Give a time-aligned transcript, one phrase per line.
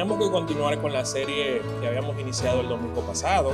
[0.00, 3.52] tenemos que continuar con la serie que habíamos iniciado el domingo pasado.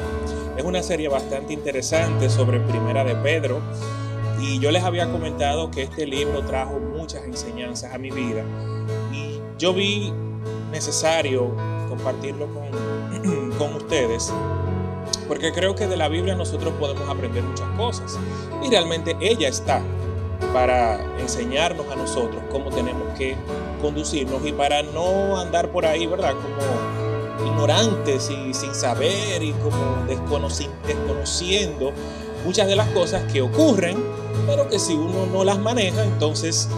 [0.56, 3.60] Es una serie bastante interesante sobre Primera de Pedro.
[4.40, 8.44] Y yo les había comentado que este libro trajo muchas enseñanzas a mi vida.
[9.12, 10.12] Y yo vi
[10.70, 11.50] necesario
[11.88, 14.32] compartirlo con, con ustedes.
[15.26, 18.16] Porque creo que de la Biblia nosotros podemos aprender muchas cosas.
[18.64, 19.82] Y realmente ella está
[20.52, 23.36] para enseñarnos a nosotros cómo tenemos que
[23.80, 26.34] conducirnos y para no andar por ahí, ¿verdad?
[26.34, 31.92] Como ignorantes y sin saber y como desconociendo
[32.44, 33.96] muchas de las cosas que ocurren,
[34.46, 36.68] pero que si uno no las maneja, entonces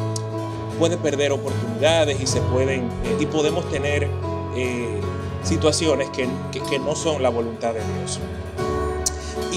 [0.78, 4.08] puede perder oportunidades y se pueden eh, y podemos tener
[4.56, 5.00] eh,
[5.42, 6.28] situaciones que,
[6.68, 8.20] que no son la voluntad de Dios.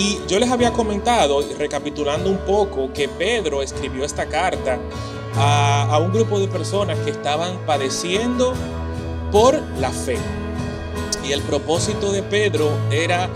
[0.03, 4.79] Y yo les había comentado, recapitulando un poco, que Pedro escribió esta carta
[5.35, 8.55] a, un grupo de personas que estaban padeciendo
[9.31, 10.17] por la fe.
[11.23, 13.29] Y el propósito de Pedro era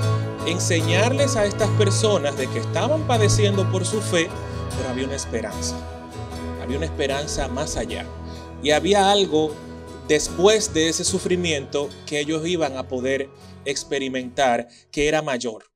[0.48, 4.28] enseñarles a estas personas de que estaban padeciendo por su fe,
[4.76, 5.76] pero había una esperanza.
[6.64, 8.08] Había una esperanza más allá.
[8.64, 9.52] Y había algo
[10.08, 13.30] después de ese sufrimiento que ellos iban a poder
[13.66, 15.75] experimentar que era mayor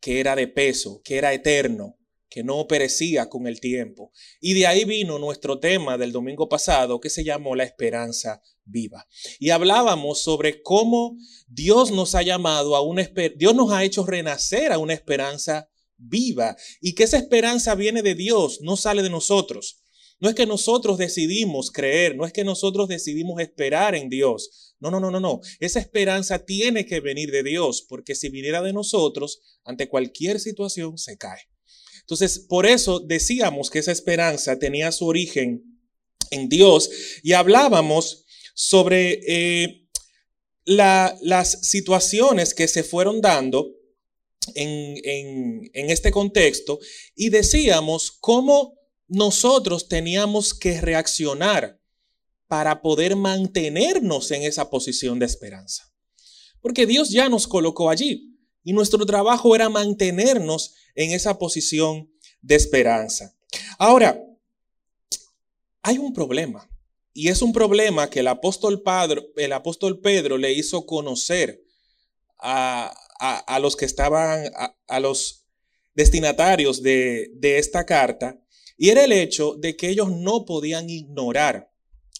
[0.00, 4.12] que era de peso, que era eterno, que no perecía con el tiempo.
[4.40, 9.06] Y de ahí vino nuestro tema del domingo pasado que se llamó la esperanza viva.
[9.38, 14.72] Y hablábamos sobre cómo Dios nos ha llamado a una Dios nos ha hecho renacer
[14.72, 19.82] a una esperanza viva y que esa esperanza viene de Dios, no sale de nosotros.
[20.20, 24.90] No es que nosotros decidimos creer, no es que nosotros decidimos esperar en Dios, no,
[24.90, 25.40] no, no, no, no.
[25.58, 30.98] Esa esperanza tiene que venir de Dios, porque si viniera de nosotros, ante cualquier situación
[30.98, 31.48] se cae.
[32.00, 35.62] Entonces, por eso decíamos que esa esperanza tenía su origen
[36.30, 36.90] en Dios
[37.22, 39.88] y hablábamos sobre eh,
[40.64, 43.74] las situaciones que se fueron dando
[44.54, 46.78] en, en este contexto
[47.14, 51.77] y decíamos cómo nosotros teníamos que reaccionar
[52.48, 55.92] para poder mantenernos en esa posición de esperanza.
[56.60, 62.10] Porque Dios ya nos colocó allí y nuestro trabajo era mantenernos en esa posición
[62.40, 63.36] de esperanza.
[63.78, 64.20] Ahora,
[65.82, 66.68] hay un problema
[67.12, 71.62] y es un problema que el apóstol, Pedro, le hizo conocer
[72.38, 74.50] a, los que estaban,
[74.86, 75.46] a, los
[75.94, 78.40] destinatarios de, de esta carta,
[78.76, 81.67] y era el hecho de que ellos no podían ignorar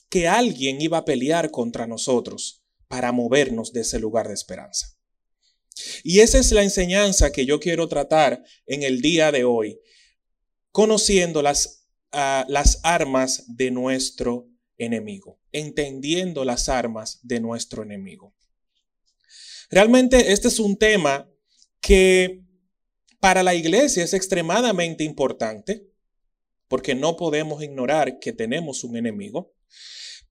[0.08, 4.96] que alguien iba a pelear contra nosotros para movernos de ese lugar de esperanza.
[6.02, 9.78] Y esa es la enseñanza que yo quiero tratar en el día de hoy,
[10.72, 18.34] conociendo las, ah, las armas de nuestro enemigo, entendiendo las armas de nuestro enemigo.
[19.70, 21.28] Realmente este es un tema
[21.80, 22.42] que
[23.20, 25.86] para la iglesia es extremadamente importante,
[26.68, 29.54] porque no podemos ignorar que tenemos un enemigo.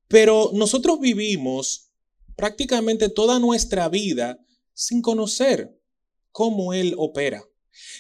[0.08, 1.92] Pero nosotros vivimos
[2.36, 4.40] prácticamente toda nuestra vida
[4.74, 5.78] sin conocer
[6.32, 7.44] cómo Él opera.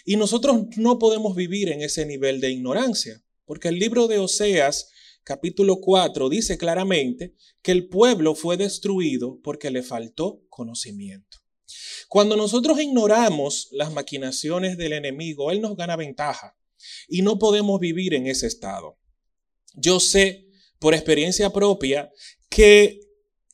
[0.06, 4.92] Y nosotros no podemos vivir en ese nivel de ignorancia, porque el libro de Oseas,
[5.24, 11.40] capítulo 4, dice claramente que el pueblo fue destruido porque le faltó conocimiento.
[12.08, 16.56] Cuando nosotros ignoramos las maquinaciones del enemigo, Él nos gana ventaja
[17.08, 18.98] y no podemos vivir en ese estado.
[19.74, 20.47] Yo sé
[20.80, 22.12] por experiencia propia
[22.50, 23.00] que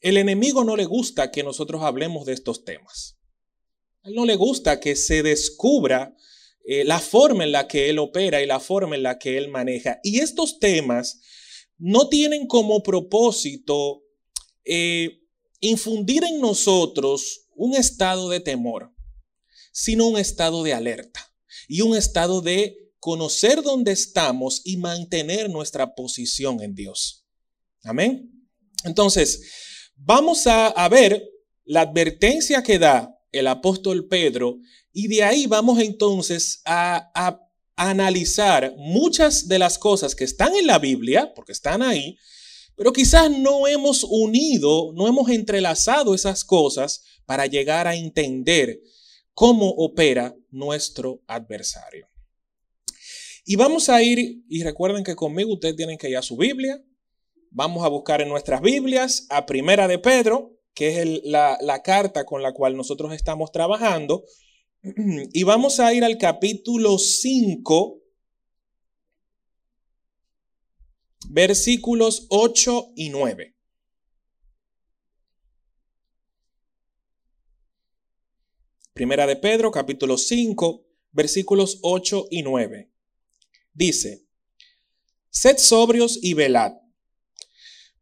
[0.01, 3.17] el enemigo no le gusta que nosotros hablemos de estos temas.
[4.03, 6.15] A él no le gusta que se descubra
[6.65, 9.49] eh, la forma en la que él opera y la forma en la que él
[9.49, 9.99] maneja.
[10.03, 11.21] Y estos temas
[11.77, 14.03] no tienen como propósito
[14.65, 15.21] eh,
[15.59, 18.93] infundir en nosotros un estado de temor,
[19.71, 21.33] sino un estado de alerta
[21.67, 27.25] y un estado de conocer dónde estamos y mantener nuestra posición en Dios.
[27.83, 28.31] Amén.
[28.85, 29.41] Entonces,
[29.97, 31.21] vamos a, ver
[31.65, 34.57] la advertencia que da el apóstol Pedro
[34.93, 37.41] y de ahí vamos entonces a, a
[37.75, 42.17] analizar muchas de las cosas que están en la Biblia, porque están ahí,
[42.73, 48.79] pero quizás no hemos unido, no hemos entrelazado esas cosas para llegar a entender
[49.33, 52.12] cómo opera nuestro adversario.
[53.45, 56.81] Y vamos a ir, y recuerden que conmigo ustedes tienen que ir a su Biblia.
[57.51, 62.25] Vamos a buscar en nuestras Biblias a Primera de Pedro, que es la, la carta
[62.25, 64.23] con la cual nosotros estamos trabajando.
[65.33, 68.01] Y vamos a ir al capítulo 5,
[71.29, 73.55] versículos 8 y 9.
[78.93, 82.92] Primera de Pedro, capítulo 5, versículos 8 y 9.
[83.73, 84.25] Dice,
[85.29, 86.73] Sed sobrios y velad,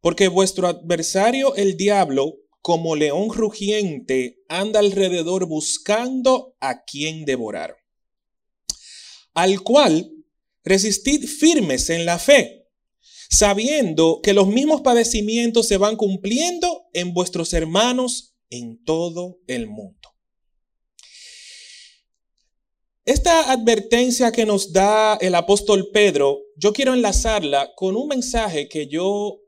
[0.00, 7.76] porque vuestro adversario el diablo, como león rugiente, anda alrededor buscando a quien devorar.
[9.34, 10.12] Al cual
[10.62, 12.68] resistid firmes en la fe,
[13.30, 20.01] sabiendo que los mismos padecimientos se van cumpliendo en vuestros hermanos en todo el mundo.
[23.04, 28.86] Esta advertencia que nos da el apóstol Pedro, yo quiero enlazarla con un mensaje que
[28.86, 29.40] yo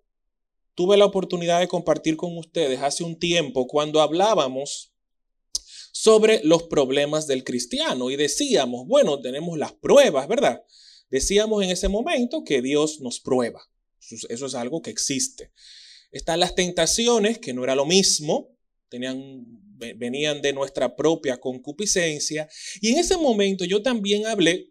[0.75, 4.93] tuve la oportunidad de compartir con ustedes hace un tiempo cuando hablábamos
[5.93, 10.65] sobre los problemas del cristiano y decíamos, bueno, tenemos las pruebas, ¿verdad?
[11.09, 13.63] Decíamos en ese momento que Dios nos prueba.
[14.29, 15.53] Eso es algo que existe.
[16.11, 18.49] Están las tentaciones, que no era lo mismo,
[18.89, 22.49] tenían, venían de nuestra propia concupiscencia.
[22.81, 24.71] Y en ese momento yo también hablé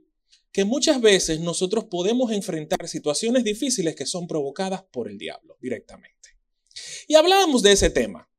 [0.52, 6.38] que muchas veces nosotros podemos enfrentar situaciones difíciles que son provocadas por el diablo directamente.
[7.08, 8.30] Y hablábamos de ese tema.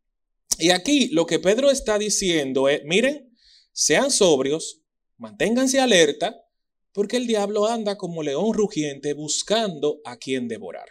[0.58, 3.36] Y aquí lo que Pedro está diciendo es, miren,
[3.72, 4.82] sean sobrios,
[5.18, 6.40] manténganse alerta,
[6.92, 10.86] porque el diablo anda como león rugiente buscando a quien devorar.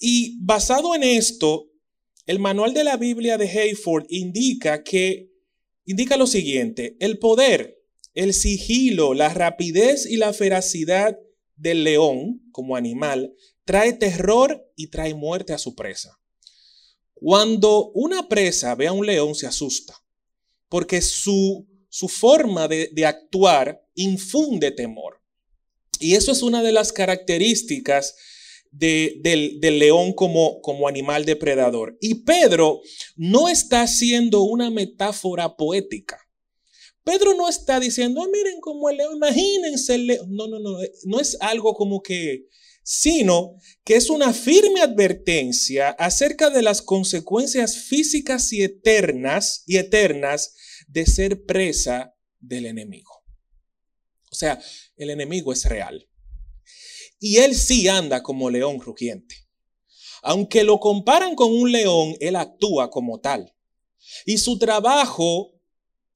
[0.00, 1.69] Y basado en esto,
[2.30, 5.32] el manual de la Biblia de Hayford indica que
[5.84, 7.82] indica lo siguiente, el poder,
[8.14, 11.18] el sigilo, la rapidez y la feracidad
[11.56, 13.34] del león como animal
[13.64, 16.20] trae terror y trae muerte a su presa.
[17.14, 20.00] Cuando una presa ve a un león se asusta,
[20.68, 25.20] porque su, su forma de, de actuar infunde temor.
[25.98, 28.14] Y eso es una de las características
[28.70, 31.96] del, león como, animal depredador.
[32.00, 32.80] Y Pedro
[33.16, 36.18] no está haciendo una metáfora poética.
[37.02, 40.28] Pedro no está diciendo, ah, miren como el león, imagínense el león.
[40.30, 42.46] No, no, no, no es algo como que,
[42.82, 50.54] sino que es una firme advertencia acerca de las consecuencias físicas y eternas y eternas
[50.88, 53.10] de ser presa del enemigo.
[54.30, 54.60] O sea,
[54.96, 56.09] el enemigo es real.
[57.20, 59.36] Y él sí anda como león rugiente.
[60.22, 63.54] Aunque lo comparan con un león, él actúa como tal.
[64.26, 65.52] Y su trabajo,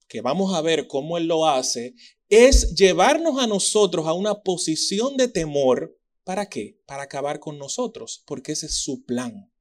[0.07, 1.95] que vamos a ver cómo él lo hace,
[2.27, 5.97] es llevarnos a nosotros a una posición de temor.
[6.23, 6.79] ¿Para qué?
[6.87, 9.51] Para acabar con nosotros, porque ese es su plan.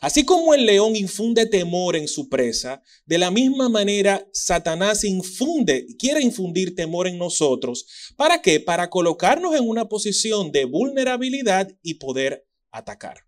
[0.00, 5.86] Así como el león infunde temor en su presa, de la misma manera Satanás infunde,
[5.98, 7.86] quiere infundir temor en nosotros.
[8.16, 8.60] ¿Para qué?
[8.60, 13.18] Para colocarnos en una posición de vulnerabilidad y poder atacar.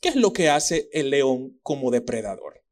[0.00, 2.62] ¿Qué es lo que hace el león como depredador?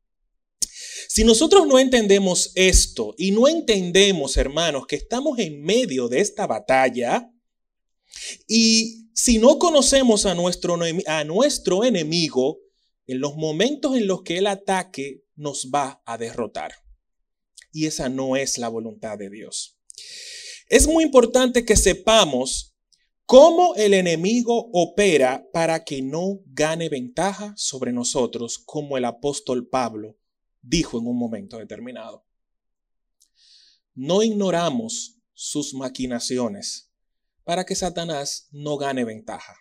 [1.09, 6.47] Si nosotros no entendemos esto y no entendemos, hermanos, que estamos en medio de esta
[6.47, 7.33] batalla,
[8.47, 12.59] y si no conocemos a nuestro, a nuestro enemigo,
[13.07, 16.73] en los momentos en los que el ataque nos va a derrotar.
[17.73, 19.79] Y esa no es la voluntad de Dios.
[20.69, 22.75] Es muy importante que sepamos
[23.27, 30.17] cómo el enemigo opera para que no gane ventaja sobre nosotros, como el apóstol Pablo
[30.63, 32.25] dijo en un momento determinado.
[33.95, 36.91] No ignoramos sus maquinaciones
[37.45, 39.55] para que Satanás no gane ventaja.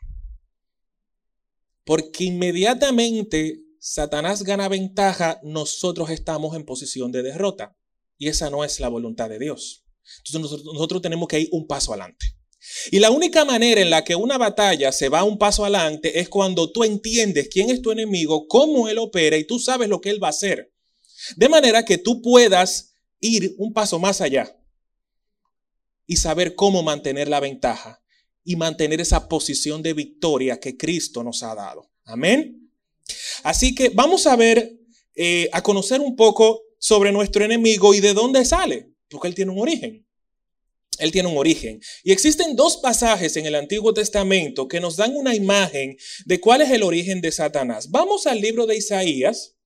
[1.85, 7.77] Porque inmediatamente Satanás gana ventaja, nosotros estamos en posición de derrota.
[8.17, 9.85] Y esa no es la voluntad de Dios.
[10.17, 12.25] Entonces nosotros, tenemos que ir un paso adelante.
[12.89, 16.29] Y la única manera en la que una batalla se va un paso adelante es
[16.29, 20.09] cuando tú entiendes quién es tu enemigo, cómo él opera y tú sabes lo que
[20.09, 20.73] él va a hacer.
[21.35, 24.57] De manera que tú puedas ir un paso más allá
[26.07, 28.01] y saber cómo mantener la ventaja
[28.45, 31.89] y mantener esa posición de victoria que Cristo nos ha dado.
[32.05, 32.71] Amén.
[33.43, 34.77] Así que vamos a ver,
[35.15, 39.51] eh, a conocer un poco sobre nuestro enemigo y de dónde sale, porque él tiene
[39.51, 40.05] un origen.
[40.99, 41.81] Él tiene un origen.
[42.03, 46.61] Y existen dos pasajes en el Antiguo Testamento que nos dan una imagen de cuál
[46.61, 47.89] es el origen de Satanás.
[47.89, 49.57] Vamos al libro de Isaías,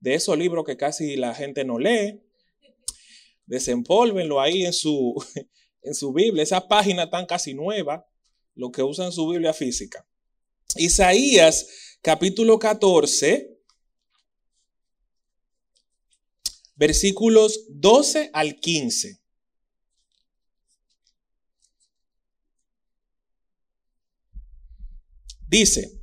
[0.00, 2.20] de esos libros que casi la gente no lee.
[3.46, 5.14] Desempólvenlo ahí en su,
[5.82, 8.06] en su Biblia, esa página tan casi nueva
[8.56, 10.06] lo que usan su Biblia física.
[10.76, 11.66] Isaías
[12.02, 13.60] capítulo 14,
[16.74, 19.20] versículos 12 al 15.
[25.48, 26.02] Dice,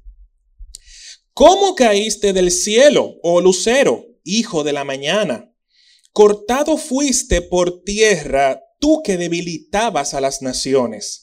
[1.34, 5.54] ¿cómo caíste del cielo, oh lucero, hijo de la mañana?
[6.14, 11.23] Cortado fuiste por tierra, tú que debilitabas a las naciones.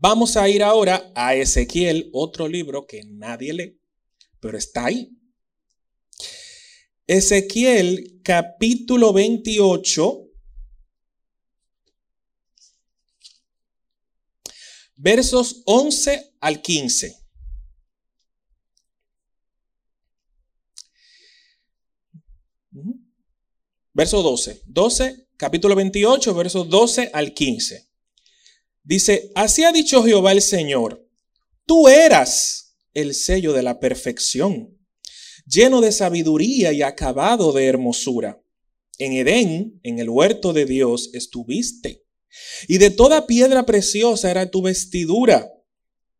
[0.00, 3.80] Vamos a ir ahora a Ezequiel, otro libro que nadie lee,
[4.38, 5.10] pero está ahí.
[7.04, 10.28] Ezequiel capítulo 28,
[14.98, 17.16] versos 11 al 15.
[23.92, 24.62] Verso 12.
[24.64, 27.87] 12, capítulo 28, versos 12 al 15.
[28.88, 31.06] Dice, así ha dicho Jehová el Señor,
[31.66, 34.78] tú eras el sello de la perfección,
[35.46, 38.42] lleno de sabiduría y acabado de hermosura.
[38.96, 42.06] En Edén, en el huerto de Dios, estuviste
[42.66, 45.52] y de toda piedra preciosa era tu vestidura,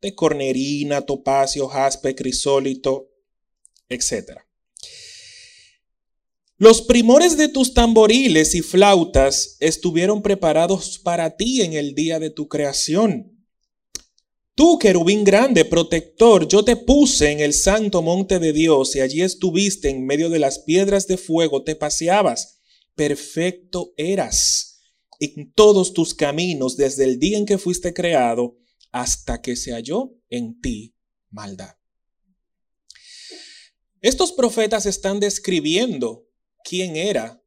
[0.02, 3.08] de cornerina, topacio, jaspe, crisólito,
[3.88, 4.42] etc.
[6.60, 12.30] Los primores de tus tamboriles y flautas estuvieron preparados para ti en el día de
[12.30, 13.46] tu creación.
[14.56, 19.22] Tú, querubín grande, protector, yo te puse en el santo monte de Dios y allí
[19.22, 22.60] estuviste en medio de las piedras de fuego, te paseabas.
[22.96, 24.80] Perfecto eras
[25.20, 28.58] en todos tus caminos desde el día en que fuiste creado
[28.90, 30.96] hasta que se halló en ti
[31.30, 31.76] maldad.
[34.00, 36.27] Estos profetas están describiendo
[36.64, 37.42] quién era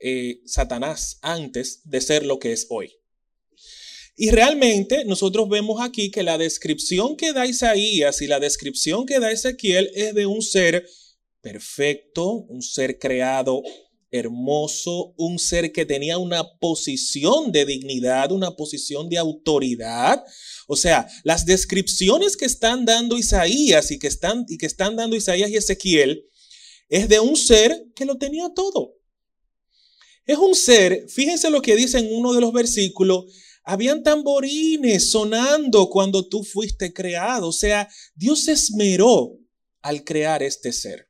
[0.00, 2.92] eh, Satanás antes de ser lo que es hoy.
[4.16, 9.20] Y realmente nosotros vemos aquí que la descripción que da Isaías y la descripción que
[9.20, 10.84] da Ezequiel es de un ser
[11.40, 13.62] perfecto, un ser creado
[14.10, 20.24] hermoso, un ser que tenía una posición de dignidad, una posición de autoridad.
[20.66, 25.16] O sea, las descripciones que están dando Isaías y que están, y que están dando
[25.16, 26.24] Isaías y Ezequiel
[26.88, 28.94] es de un ser que lo tenía todo.
[30.24, 33.24] Es un ser, fíjense lo que dice en uno de los versículos,
[33.64, 37.48] habían tamborines sonando cuando tú fuiste creado.
[37.48, 39.38] O sea, Dios se esmeró
[39.82, 41.08] al crear este ser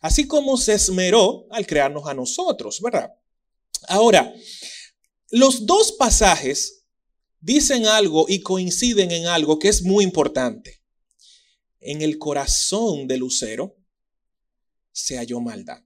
[0.00, 3.10] así como se esmeró al crearnos a nosotros, ¿verdad?
[3.88, 4.32] Ahora,
[5.30, 6.84] los dos pasajes
[7.40, 10.82] dicen algo y coinciden en algo que es muy importante.
[11.80, 13.76] En el corazón de Lucero
[14.96, 15.82] se halló maldad.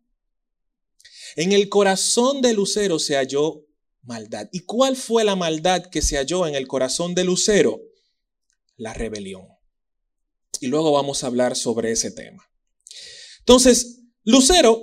[1.35, 3.67] En el corazón de Lucero se halló
[4.02, 4.49] maldad.
[4.52, 7.81] ¿Y cuál fue la maldad que se halló en el corazón de Lucero?
[8.76, 9.49] La rebelión.
[10.61, 12.49] Y luego vamos a hablar sobre ese tema.
[13.40, 14.81] Entonces, Lucero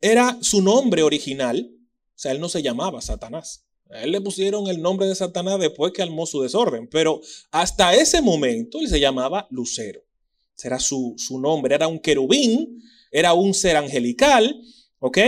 [0.00, 3.66] era su nombre original, o sea, él no se llamaba Satanás.
[3.90, 7.20] A él le pusieron el nombre de Satanás después que armó su desorden, pero
[7.50, 10.00] hasta ese momento él se llamaba Lucero.
[10.62, 14.60] Era su, su nombre, era un querubín, era un ser angelical,
[14.98, 15.18] ¿ok?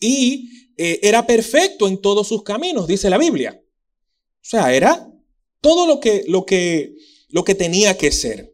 [0.00, 3.60] Y eh, era perfecto en todos sus caminos, dice la Biblia.
[3.60, 5.08] O sea, era
[5.60, 6.96] todo lo que, lo que,
[7.28, 8.52] lo que tenía que ser.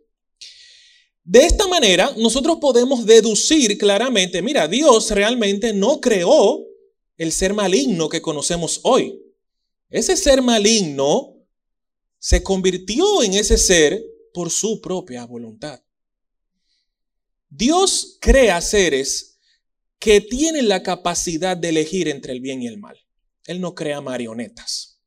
[1.24, 6.64] De esta manera, nosotros podemos deducir claramente, mira, Dios realmente no creó
[7.18, 9.20] el ser maligno que conocemos hoy.
[9.90, 11.34] Ese ser maligno
[12.18, 14.02] se convirtió en ese ser
[14.32, 15.82] por su propia voluntad.
[17.48, 19.38] Dios crea seres
[19.98, 22.98] que tienen la capacidad de elegir entre el bien y el mal.
[23.46, 25.00] Él no crea marionetas.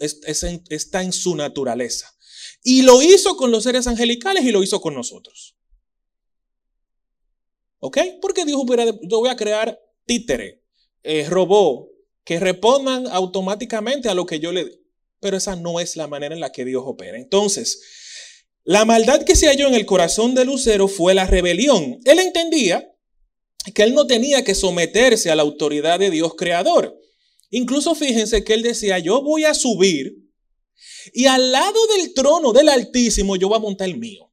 [0.00, 2.14] Está en su naturaleza.
[2.62, 5.56] Y lo hizo con los seres angelicales y lo hizo con nosotros.
[7.78, 7.98] ¿Ok?
[8.20, 10.62] Porque Dios hubiera, yo voy a crear títere,
[11.02, 11.88] eh, robot,
[12.24, 14.80] que respondan automáticamente a lo que yo le.
[15.18, 17.18] Pero esa no es la manera en la que Dios opera.
[17.18, 17.82] Entonces,
[18.64, 21.98] la maldad que se halló en el corazón de Lucero fue la rebelión.
[22.04, 22.90] Él entendía
[23.74, 26.98] que él no tenía que someterse a la autoridad de Dios creador.
[27.50, 30.16] Incluso fíjense que él decía, yo voy a subir
[31.12, 34.30] y al lado del trono del Altísimo yo voy a montar el mío.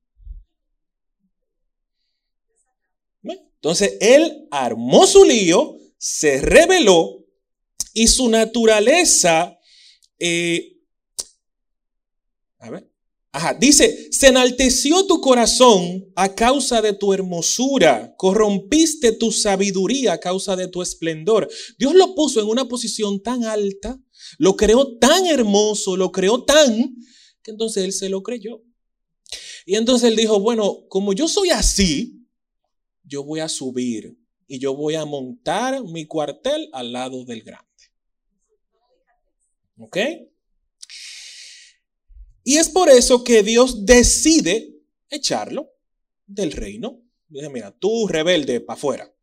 [3.24, 7.26] Entonces él armó su lío, se rebeló
[7.94, 9.60] y su naturaleza,
[10.20, 10.78] eh,
[12.60, 12.87] a ver,
[13.60, 20.56] Dice, se enalteció tu corazón a causa de tu hermosura, corrompiste tu sabiduría a causa
[20.56, 21.50] de tu esplendor.
[21.78, 24.00] Dios lo puso en una posición tan alta,
[24.38, 26.96] lo creó tan hermoso, lo creó tan,
[27.44, 28.64] que entonces él se lo creyó.
[29.66, 32.26] Y entonces él dijo, bueno, como yo soy así,
[33.04, 34.18] yo voy a subir
[34.48, 37.66] y yo voy a montar mi cuartel al lado del grande.
[39.78, 39.98] ¿Ok?
[42.48, 44.74] Y es por eso que Dios decide
[45.10, 45.70] echarlo
[46.28, 47.04] del reino.
[47.28, 49.14] Dice, mira, tú rebelde para afuera.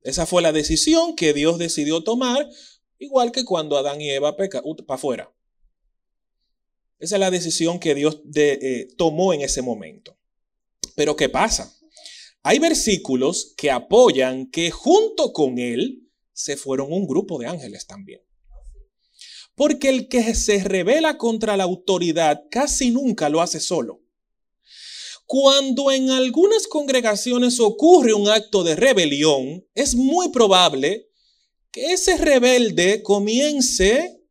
[0.00, 2.48] Esa fue la decisión que Dios decidió tomar,
[2.98, 5.30] igual que cuando Adán y Eva pecan, para afuera.
[6.98, 10.16] Esa es la decisión que Dios eh, tomó en ese momento.
[10.94, 11.78] Pero ¿qué pasa?
[12.42, 18.22] Hay versículos que apoyan que junto con él se fueron un grupo de ángeles también.
[19.58, 24.00] Porque el que se revela contra la autoridad casi nunca lo hace solo.
[25.26, 31.08] Cuando en algunas congregaciones ocurre un acto de rebelión, es muy probable
[31.72, 34.22] que ese rebelde comience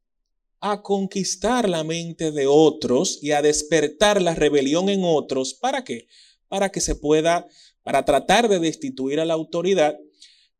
[0.61, 5.53] a conquistar la mente de otros y a despertar la rebelión en otros.
[5.53, 6.07] ¿Para qué?
[6.47, 7.47] Para que se pueda,
[7.83, 9.99] para tratar de destituir a la autoridad.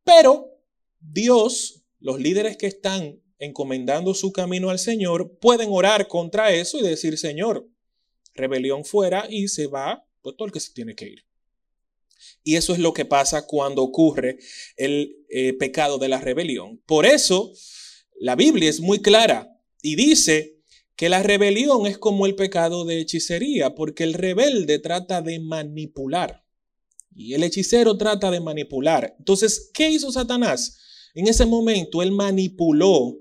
[0.04, 0.50] Pero
[1.00, 6.84] Dios, los líderes que están encomendando su camino al Señor, pueden orar contra eso y
[6.84, 7.70] decir, Señor,
[8.34, 11.25] rebelión fuera y se va pues, todo el que se tiene que ir.
[12.44, 14.39] Y eso es lo que pasa cuando ocurre
[14.75, 16.82] el eh, pecado de la rebelión.
[16.86, 17.51] Por eso,
[18.20, 20.58] la Biblia es muy clara y dice
[20.96, 26.44] que la rebelión es como el pecado de hechicería, porque el rebelde trata de manipular
[27.17, 29.15] y el hechicero trata de manipular.
[29.20, 30.77] Entonces, ¿qué hizo Satanás?
[31.13, 33.17] En ese momento él manipuló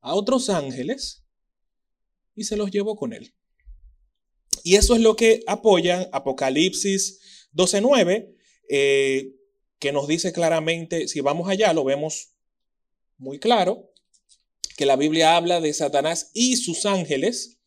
[0.00, 1.24] a otros ángeles
[2.34, 3.34] y se los llevó con él.
[4.62, 8.34] Y eso es lo que apoya Apocalipsis 12.9,
[8.68, 9.34] eh,
[9.78, 12.34] que nos dice claramente, si vamos allá, lo vemos
[13.16, 13.92] muy claro,
[14.76, 17.58] que la Biblia habla de Satanás y sus ángeles.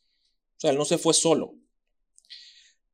[0.58, 1.55] O sea, él no se fue solo.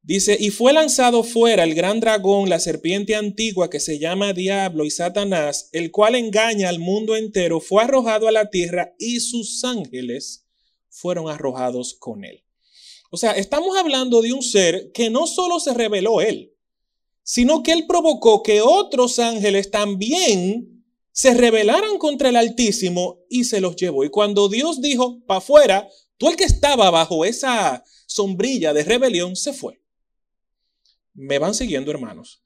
[0.07, 4.85] Dice, y fue lanzado fuera el gran dragón, la serpiente antigua que se llama Diablo
[4.85, 9.65] y Satanás, el cual engaña al mundo entero, fue arrojado a la tierra y sus
[9.65, 10.45] ángeles
[10.87, 12.45] fueron arrojados con él.
[13.11, 16.53] O sea, estamos hablando de un ser que no solo se reveló él,
[17.21, 23.59] sino que él provocó que otros ángeles también se rebelaran contra el Altísimo y se
[23.59, 24.05] los llevó.
[24.05, 29.35] Y cuando Dios dijo, para afuera, tú el que estaba bajo esa sombrilla de rebelión
[29.35, 29.81] se fue.
[31.17, 32.43] ¿Me van siguiendo, hermanos?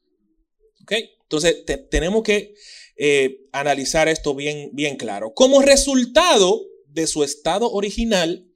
[0.82, 0.94] ¿Ok?
[1.24, 2.56] Entonces, tenemos que
[2.96, 5.34] eh, analizar esto bien, bien claro.
[5.34, 8.48] Como resultado de su estado original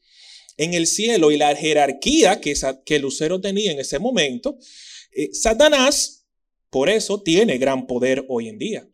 [0.55, 2.53] en el cielo y la jerarquía que,
[2.85, 4.57] que Lucero tenía en ese momento,
[5.11, 6.25] eh, Satanás,
[6.69, 8.89] por eso, tiene gran poder hoy en día.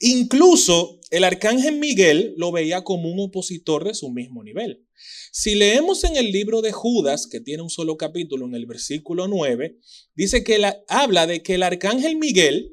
[0.00, 4.84] Incluso el arcángel Miguel lo veía como un opositor de su mismo nivel.
[5.32, 9.28] Si leemos en el libro de Judas, que tiene un solo capítulo, en el versículo
[9.28, 9.78] 9,
[10.14, 12.72] dice que habla de que el arcángel Miguel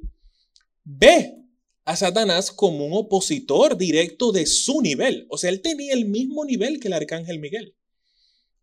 [0.83, 1.35] ve
[1.85, 5.25] a Satanás como un opositor directo de su nivel.
[5.29, 7.75] O sea, él tenía el mismo nivel que el arcángel Miguel.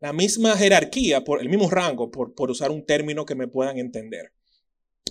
[0.00, 3.78] La misma jerarquía, por el mismo rango, por, por usar un término que me puedan
[3.78, 4.32] entender.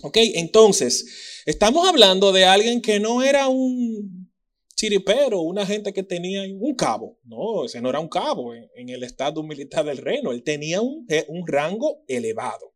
[0.02, 4.30] Ok, entonces, estamos hablando de alguien que no era un
[4.74, 7.18] chiripero, una gente que tenía un cabo.
[7.24, 10.32] No, ese no era un cabo en, el estado militar del reino.
[10.32, 12.74] Él tenía un, eh, un rango elevado.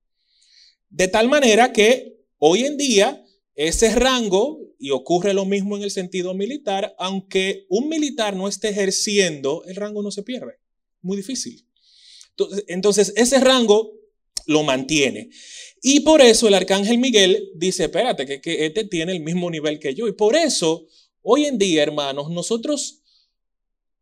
[0.88, 5.90] De tal manera que hoy en día ese rango, y ocurre lo mismo en el
[5.90, 10.58] sentido militar, aunque un militar no esté ejerciendo, el rango no se pierde.
[11.02, 11.68] Muy difícil.
[12.30, 13.92] Entonces, entonces ese rango
[14.46, 15.30] lo mantiene.
[15.82, 19.78] Y por eso el arcángel Miguel dice, espérate, que, que este tiene el mismo nivel
[19.78, 20.06] que yo.
[20.06, 20.86] Y por eso
[21.22, 23.00] Hoy en día, hermanos, nosotros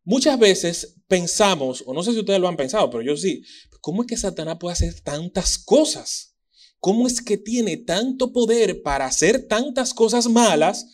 [0.05, 3.44] muchas veces pensamos, o no sé si ustedes lo han pensado, pero yo sí,
[3.83, 6.35] ¿cómo es que Satanás puede hacer tantas cosas?
[6.79, 10.87] ¿Cómo es que tiene tanto poder para hacer tantas cosas malas?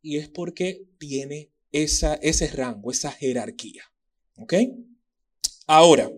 [0.00, 3.82] Y es porque tiene esa, ese rango, esa jerarquía.
[4.38, 4.54] ¿Ok?
[5.66, 6.10] Ahora,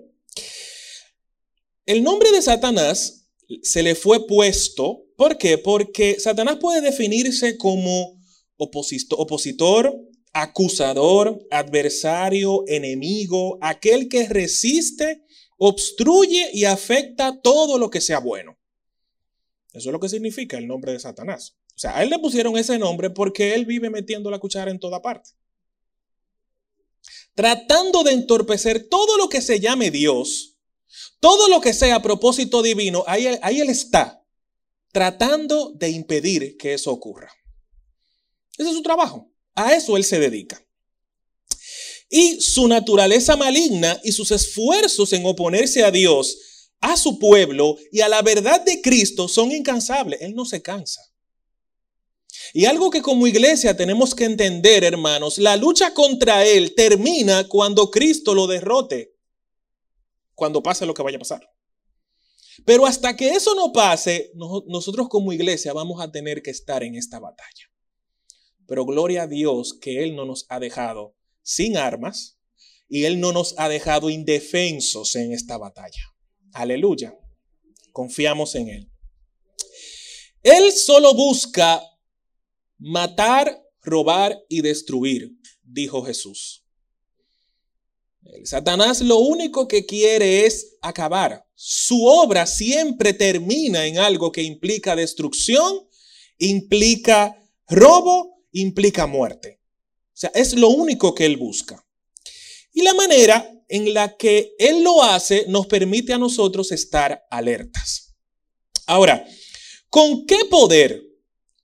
[1.86, 3.28] el nombre de Satanás
[3.62, 5.58] se le fue puesto, ¿por qué?
[5.58, 8.20] Porque Satanás puede definirse como
[8.56, 9.98] opositor,
[10.32, 15.24] acusador, adversario, enemigo, aquel que resiste,
[15.58, 18.58] obstruye y afecta todo lo que sea bueno.
[19.72, 21.56] Eso es lo que significa el nombre de Satanás.
[21.74, 24.78] O sea, a él le pusieron ese nombre porque él vive metiendo la cuchara en
[24.78, 25.30] toda parte.
[27.34, 30.51] Tratando de entorpecer todo lo que se llame Dios,
[31.20, 34.22] Todo lo que sea propósito divino, ahí, ahí Él está,
[34.92, 37.30] tratando de impedir que eso ocurra.
[38.58, 39.30] Ese es su trabajo.
[39.54, 40.64] A eso Él se dedica.
[42.08, 48.00] Y su naturaleza maligna y sus esfuerzos en oponerse a Dios, a su pueblo y
[48.00, 50.20] a la verdad de Cristo son incansables.
[50.20, 51.00] Él no se cansa.
[52.52, 57.90] Y algo que como iglesia tenemos que entender, hermanos, la lucha contra Él termina cuando
[57.90, 59.11] Cristo lo derrote,
[60.34, 61.48] cuando pase lo que vaya a pasar.
[62.64, 66.94] Pero hasta que eso no pase, nosotros como iglesia vamos a tener que estar en
[66.94, 67.70] esta batalla.
[68.66, 72.38] Pero gloria a Dios que Él no nos ha dejado sin armas
[72.88, 76.02] y Él no nos ha dejado indefensos en esta batalla.
[76.52, 77.18] Aleluya.
[77.92, 78.92] Confiamos en Él.
[80.42, 81.82] Él solo busca
[82.78, 85.30] matar, robar y destruir,
[85.62, 86.61] dijo Jesús.
[88.44, 91.46] Satanás lo único que quiere es acabar.
[91.54, 95.88] Su obra siempre termina en algo que implica destrucción,
[96.38, 97.36] implica
[97.68, 99.60] robo, implica muerte.
[100.08, 101.84] O sea, es lo único que él busca.
[102.72, 108.14] Y la manera en la que él lo hace nos permite a nosotros estar alertas.
[108.86, 109.26] Ahora,
[109.88, 111.02] ¿con qué poder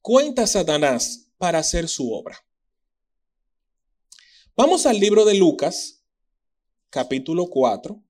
[0.01, 2.39] cuenta Satanás para hacer su obra?
[4.57, 5.98] Vamos al libro de Lucas,
[6.91, 8.03] capítulo 4.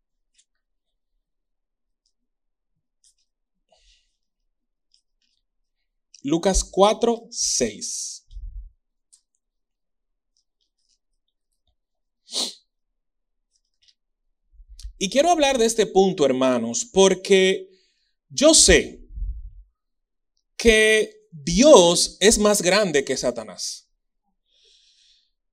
[6.22, 8.26] Lucas 4, 6.
[15.00, 17.70] Y quiero hablar de este punto, hermanos, porque
[18.28, 19.00] yo sé
[20.56, 23.88] que Dios es más grande que Satanás.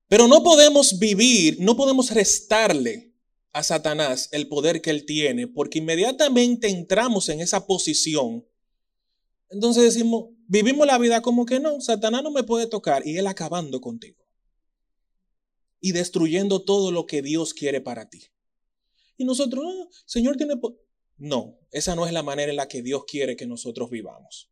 [0.08, 3.15] Pero no podemos vivir, no podemos restarle
[3.56, 8.46] a Satanás el poder que él tiene, porque inmediatamente entramos en esa posición.
[9.50, 13.28] Entonces decimos, vivimos la vida como que no, Satanás no me puede tocar y él
[13.28, 14.22] acabando contigo
[15.80, 18.26] y destruyendo todo lo que Dios quiere para ti.
[19.16, 20.56] Y nosotros, ah, Señor tiene...
[21.16, 24.50] No, esa no es la manera en la que Dios quiere que nosotros vivamos.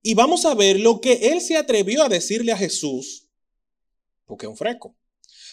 [0.00, 3.26] Y vamos a ver lo que Él se atrevió a decirle a Jesús,
[4.26, 4.94] porque es un freco.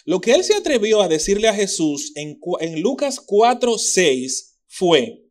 [0.08, 2.40] Lo que Él se atrevió a decirle a Jesús en,
[2.80, 5.22] Lucas 4, 6 fue,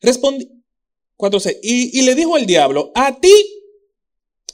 [0.00, 0.48] respondí,
[1.16, 3.34] 4, 6, y, y le dijo el diablo, a ti,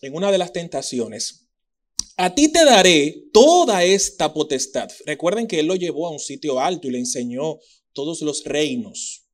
[0.00, 1.50] en una de las tentaciones,
[2.16, 4.88] a ti te daré toda esta potestad.
[5.04, 7.58] Recuerden que él lo llevó a un sitio alto y le enseñó
[7.92, 9.28] todos los reinos.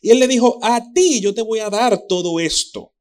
[0.00, 2.95] Y él le dijo, a ti yo te voy a dar todo esto.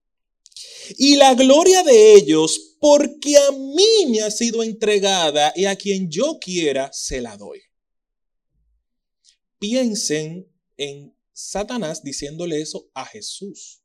[0.98, 6.10] Y la gloria de ellos, porque a mí me ha sido entregada y a quien
[6.10, 7.62] yo quiera se la doy.
[9.60, 13.82] Piensen en Satanás diciéndole eso a Jesús.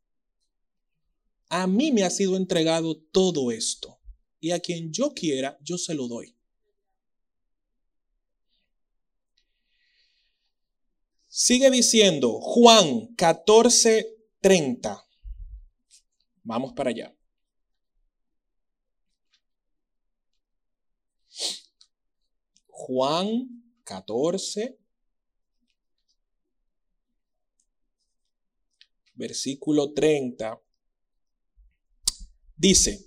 [1.48, 3.98] A mí me ha sido entregado todo esto
[4.40, 6.36] y a quien yo quiera, yo se lo doy.
[11.28, 15.09] Sigue diciendo Juan 14:30.
[16.50, 17.16] Vamos para allá.
[22.66, 23.46] Juan
[23.84, 24.76] 14,
[29.14, 30.60] versículo 30,
[32.56, 33.06] dice,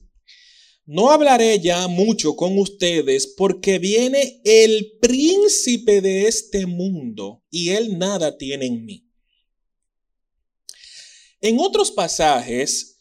[0.85, 7.97] no hablaré ya mucho con ustedes porque viene el príncipe de este mundo y él
[7.97, 9.05] nada tiene en mí.
[11.41, 12.92] En otros pasajes,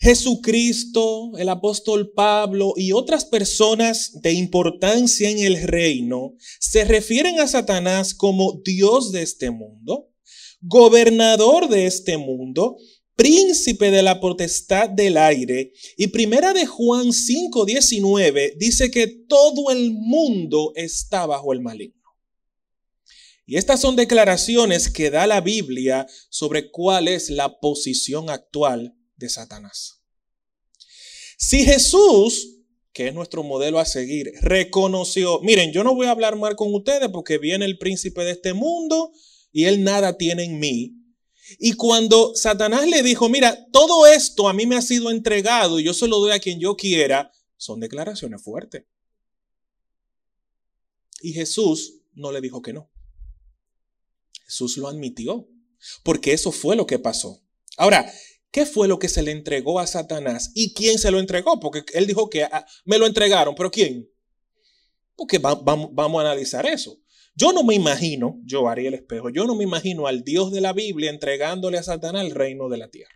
[0.00, 7.48] Jesucristo, el apóstol Pablo y otras personas de importancia en el reino se refieren a
[7.48, 10.12] Satanás como Dios de este mundo,
[10.60, 12.76] gobernador de este mundo
[13.16, 15.72] príncipe de la potestad del aire.
[15.96, 21.98] Y primera de Juan 5:19 dice que todo el mundo está bajo el maligno.
[23.44, 29.28] Y estas son declaraciones que da la Biblia sobre cuál es la posición actual de
[29.28, 30.00] Satanás.
[31.36, 32.56] Si Jesús,
[32.92, 36.74] que es nuestro modelo a seguir, reconoció, miren, yo no voy a hablar mal con
[36.74, 39.12] ustedes porque viene el príncipe de este mundo
[39.52, 40.98] y él nada tiene en mí,
[41.58, 45.84] y cuando Satanás le dijo, mira, todo esto a mí me ha sido entregado y
[45.84, 48.84] yo se lo doy a quien yo quiera, son declaraciones fuertes.
[51.22, 52.90] Y Jesús no le dijo que no.
[54.44, 55.48] Jesús lo admitió,
[56.02, 57.42] porque eso fue lo que pasó.
[57.76, 58.10] Ahora,
[58.50, 60.52] ¿qué fue lo que se le entregó a Satanás?
[60.54, 61.60] ¿Y quién se lo entregó?
[61.60, 64.08] Porque él dijo que ah, me lo entregaron, pero ¿quién?
[65.14, 66.98] Porque vamos a analizar eso.
[67.34, 70.60] Yo no me imagino, yo haría el espejo, yo no me imagino al Dios de
[70.60, 73.14] la Biblia entregándole a Satanás el reino de la tierra.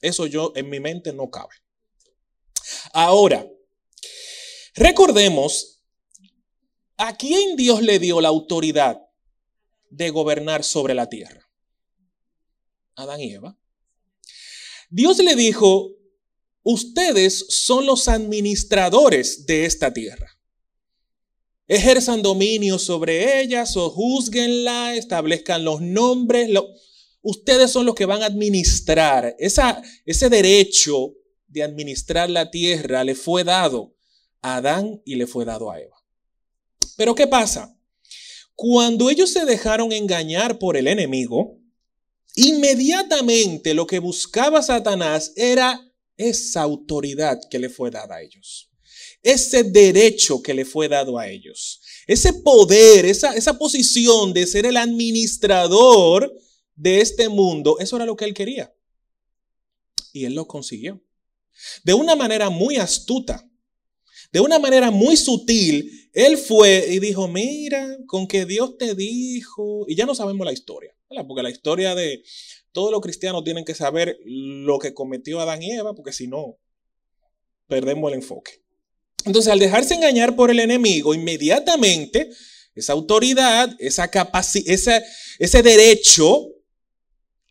[0.00, 1.54] Eso yo en mi mente no cabe.
[2.92, 3.46] Ahora,
[4.74, 5.82] recordemos
[6.96, 9.00] a quién Dios le dio la autoridad
[9.90, 11.50] de gobernar sobre la tierra.
[12.94, 13.58] Adán y Eva.
[14.90, 15.92] Dios le dijo,
[16.64, 20.36] ustedes son los administradores de esta tierra.
[21.68, 26.50] Ejerzan dominio sobre ellas o juzguenla, establezcan los nombres.
[27.22, 29.36] ustedes son los que van a administrar.
[29.38, 31.14] Ese derecho
[31.46, 33.94] de administrar la tierra le fue dado
[34.42, 35.96] a Adán y le fue dado a Eva.
[36.96, 37.78] Pero ¿qué pasa?
[38.56, 41.59] Cuando ellos se dejaron engañar por el enemigo,
[42.36, 45.80] inmediatamente lo que buscaba Satanás era
[46.16, 48.70] esa autoridad que le fue dada a ellos,
[49.22, 54.66] ese derecho que le fue dado a ellos, ese poder, esa, esa posición de ser
[54.66, 56.32] el administrador
[56.74, 58.74] de este mundo, eso era lo que él quería.
[60.12, 61.02] Y él lo consiguió.
[61.84, 63.46] De una manera muy astuta,
[64.32, 69.84] de una manera muy sutil, él fue y dijo, mira, con que Dios te dijo,
[69.88, 70.94] y ya no sabemos la historia,
[71.26, 72.22] porque la historia de
[72.72, 76.56] todos los cristianos tienen que saber lo que cometió Adán y Eva, porque si no,
[77.66, 78.62] perdemos el enfoque.
[79.24, 82.30] Entonces, al dejarse engañar por el enemigo, inmediatamente
[82.74, 85.02] esa autoridad, esa capacidad,
[85.38, 86.46] ese derecho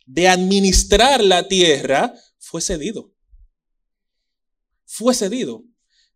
[0.05, 3.13] de administrar la tierra fue cedido.
[4.85, 5.63] Fue cedido.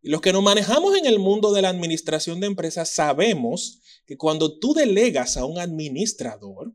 [0.02, 4.18] Y los que nos manejamos en el mundo de la administración de empresas sabemos que
[4.18, 6.74] cuando tú delegas a un administrador,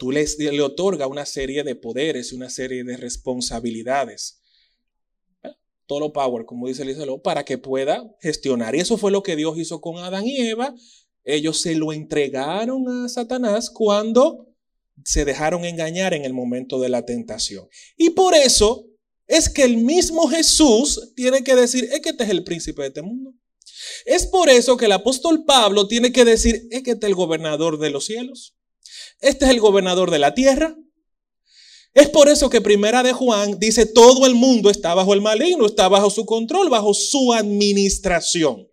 [0.00, 0.24] tú le,
[0.62, 4.40] otorgas una serie de poderes una serie de responsabilidades.
[5.84, 8.74] Todo lo power, como dice Lizelo, para que pueda gestionar.
[8.74, 10.74] Y eso fue lo que Dios hizo con Adán y Eva.
[11.22, 14.48] Ellos se lo entregaron a Satanás cuando
[15.04, 17.68] se dejaron engañar en el momento de la tentación.
[17.98, 18.86] Y por eso
[19.26, 22.88] es que el mismo Jesús tiene que decir, es que este es el príncipe de
[22.88, 23.34] este mundo.
[24.06, 27.16] Es por eso que el apóstol Pablo tiene que decir, es que este es el
[27.16, 28.56] gobernador de los cielos.
[29.20, 30.76] Este es el gobernador de la tierra.
[31.92, 35.66] Es por eso que primera de Juan dice, todo el mundo está bajo el maligno,
[35.66, 38.68] está bajo su control, bajo su administración.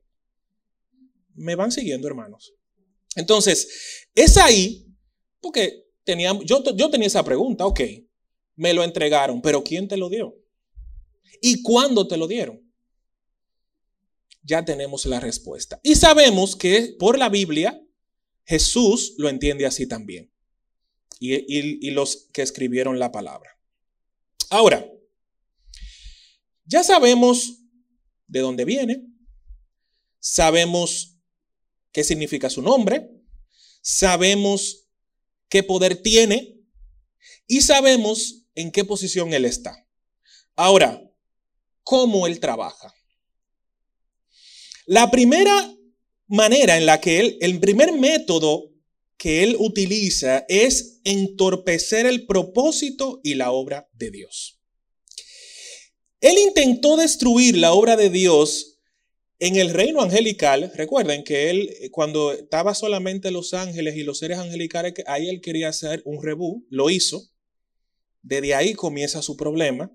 [1.34, 2.54] ¿Me van siguiendo, hermanos?
[3.16, 4.86] Entonces, es ahí,
[5.42, 7.82] porque teníamos, yo, yo tenía esa pregunta, ok,
[8.56, 10.36] me lo entregaron, pero ¿quién te lo dio?
[11.42, 12.62] ¿Y cuándo te lo dieron?
[14.44, 15.80] Ya tenemos la respuesta.
[15.84, 17.82] Y sabemos que por la Biblia
[18.48, 20.32] Jesús lo entiende así también.
[21.20, 23.60] Y, los que escribieron la palabra.
[24.50, 24.88] Ahora,
[26.66, 27.64] ya sabemos
[28.28, 29.04] de dónde viene,
[30.20, 31.18] sabemos
[31.92, 33.10] qué significa su nombre,
[33.82, 34.88] sabemos
[35.50, 36.62] qué poder tiene
[37.48, 39.88] y sabemos en qué posición él está.
[40.56, 41.02] Ahora,
[41.84, 42.94] cómo él trabaja.
[44.86, 45.77] La primera
[46.28, 48.72] manera en la que él, el primer método
[49.18, 54.60] que él utiliza es entorpecer el propósito y la obra de Dios.
[56.22, 58.80] Él intentó destruir la obra de Dios
[59.40, 60.72] en el reino angelical.
[60.76, 65.70] Recuerden que él, cuando estaba solamente los ángeles y los seres angelicales, ahí él quería
[65.70, 67.30] hacer un rebú, lo hizo.
[68.22, 69.92] Desde ahí comienza su problema.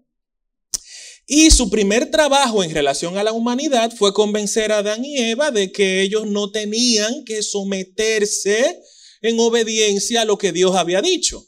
[1.35, 5.51] Y su primer trabajo en relación a la humanidad fue convencer a Adán y Eva
[5.51, 8.79] de que ellos no tenían que someterse
[9.23, 11.43] en obediencia a lo que Dios había dicho,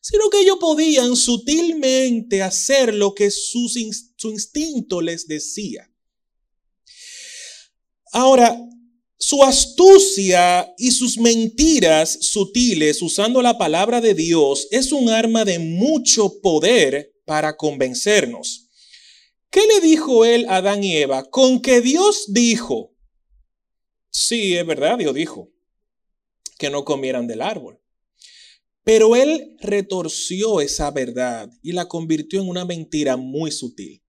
[0.00, 3.68] sino que ellos podían sutilmente hacer lo que su
[4.30, 5.92] instinto les decía.
[8.12, 8.58] Ahora,
[9.18, 15.58] su astucia y sus mentiras sutiles usando la palabra de Dios es un arma de
[15.58, 18.67] mucho poder para convencernos.
[19.50, 21.24] ¿Qué le dijo él a Adán y Eva?
[21.24, 22.94] Con que Dios dijo,
[24.10, 25.50] sí, es verdad, Dios dijo
[26.58, 27.80] que no comieran del árbol.
[28.84, 34.02] Pero él retorció esa verdad y la convirtió en una mentira muy sutil.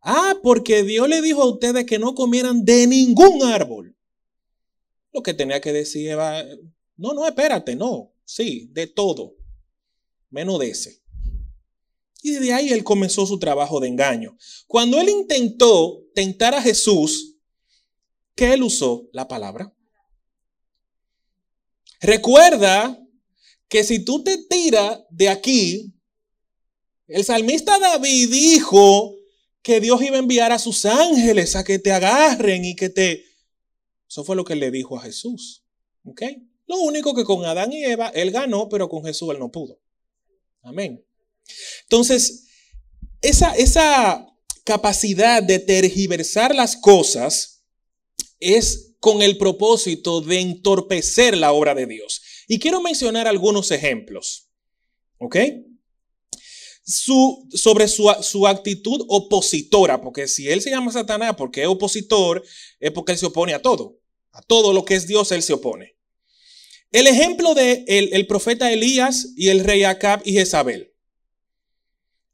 [0.00, 3.96] Ah, porque Dios le dijo a ustedes que no comieran de ningún árbol.
[5.12, 6.42] Lo que tenía que decir Eva,
[6.96, 9.36] no, no, espérate, no, sí, de todo,
[10.30, 11.01] menos de ese.
[12.22, 14.36] Y de ahí él comenzó su trabajo de engaño.
[14.68, 17.36] Cuando él intentó tentar a Jesús,
[18.36, 19.08] ¿qué él usó?
[19.12, 19.74] La palabra.
[22.00, 22.98] Recuerda
[23.68, 25.92] que si tú te tiras de aquí,
[27.08, 29.16] el salmista David dijo
[29.62, 33.24] que Dios iba a enviar a sus ángeles a que te agarren y que te
[34.08, 35.64] Eso fue lo que le dijo a Jesús.
[36.04, 36.22] ¿Ok?
[36.66, 39.80] Lo único que con Adán y Eva él ganó, pero con Jesús él no pudo.
[40.62, 41.04] Amén.
[41.82, 42.44] Entonces,
[43.20, 44.26] esa, esa
[44.64, 47.64] capacidad de tergiversar las cosas
[48.40, 52.22] es con el propósito de entorpecer la obra de Dios.
[52.48, 54.48] Y quiero mencionar algunos ejemplos.
[55.18, 55.36] ¿Ok?
[56.84, 62.44] Su, sobre su, su, actitud opositora, porque si él se llama Satanás porque es opositor,
[62.80, 64.00] es porque él se opone a todo.
[64.32, 65.96] A todo lo que es Dios, él se opone.
[66.92, 70.91] El ejemplo de el, profeta Elías y el rey Acab y Jezabel.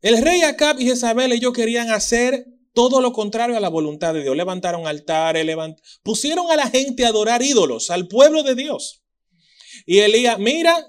[0.00, 4.22] El rey Acab y Jezabel, ellos querían hacer todo lo contrario a la voluntad de
[4.22, 4.37] Dios.
[4.37, 5.46] Levantaron altares,
[6.02, 9.02] pusieron a la gente a adorar ídolos, al pueblo de Dios.
[9.87, 10.87] Y Elías, mira,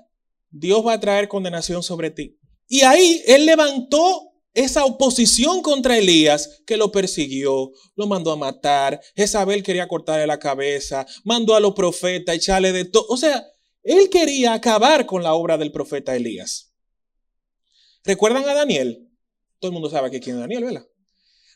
[0.52, 2.38] Dios va a traer condenación sobre ti.
[2.68, 9.00] Y ahí él levantó esa oposición contra Elías que lo persiguió, lo mandó a matar.
[9.16, 13.06] Jezabel quería cortarle la cabeza, mandó a los profetas, echarle de todo.
[13.10, 13.44] O sea,
[13.84, 16.69] él quería acabar con la obra del profeta Elías.
[18.04, 19.10] ¿Recuerdan a Daniel?
[19.60, 20.88] Todo el mundo sabe que quién es Daniel, ¿verdad?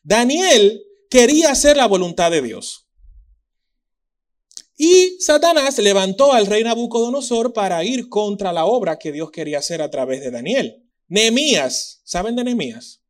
[0.03, 2.87] Daniel quería hacer la voluntad de Dios.
[4.75, 9.81] Y Satanás levantó al rey Nabucodonosor para ir contra la obra que Dios quería hacer
[9.81, 10.83] a través de Daniel.
[11.07, 13.01] Nehemías, ¿saben de Nehemías?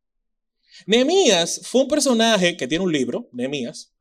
[0.86, 3.92] Nehemías fue un personaje que tiene un libro, Nehemías,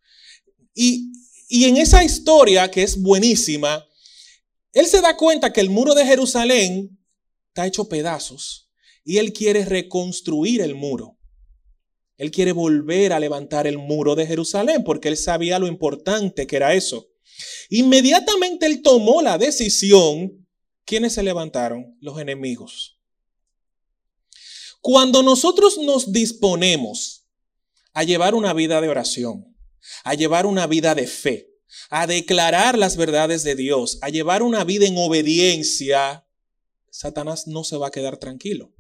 [0.75, 1.11] y,
[1.47, 3.87] y en esa historia que es buenísima,
[4.73, 6.99] él se da cuenta que el muro de Jerusalén
[7.47, 8.62] está hecho pedazos
[9.03, 11.17] y él quiere reconstruir el muro.
[12.17, 16.55] Él quiere volver a levantar el muro de Jerusalén porque él sabía lo importante que
[16.55, 17.09] era eso.
[17.69, 20.47] Inmediatamente él tomó la decisión.
[20.85, 21.97] ¿Quiénes se levantaron?
[22.01, 22.99] Los enemigos.
[24.81, 27.25] Cuando nosotros nos disponemos
[27.93, 29.55] a llevar una vida de oración,
[30.03, 31.49] a llevar una vida de fe,
[31.89, 36.27] a declarar las verdades de Dios, a llevar una vida en obediencia,
[36.89, 38.73] Satanás no se va a quedar tranquilo.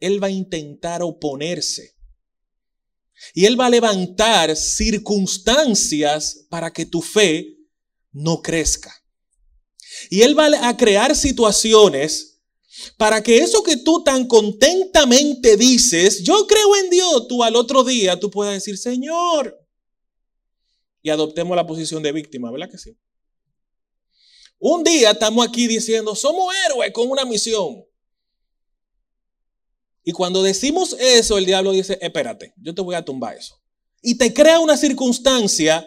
[0.00, 1.96] Él va a intentar oponerse.
[3.34, 7.58] Y él va a levantar circunstancias para que tu fe
[8.12, 8.92] no crezca.
[10.08, 12.30] Y él va a crear situaciones
[12.96, 17.84] para que eso que tú tan contentamente dices, yo creo en Dios, tú al otro
[17.84, 19.58] día tú puedas decir, Señor,
[21.02, 22.96] y adoptemos la posición de víctima, ¿verdad que sí?
[24.58, 27.84] Un día estamos aquí diciendo, somos héroes con una misión.
[30.02, 33.60] Y cuando decimos eso, el diablo dice, espérate, yo te voy a tumbar eso.
[34.02, 35.86] Y te crea una circunstancia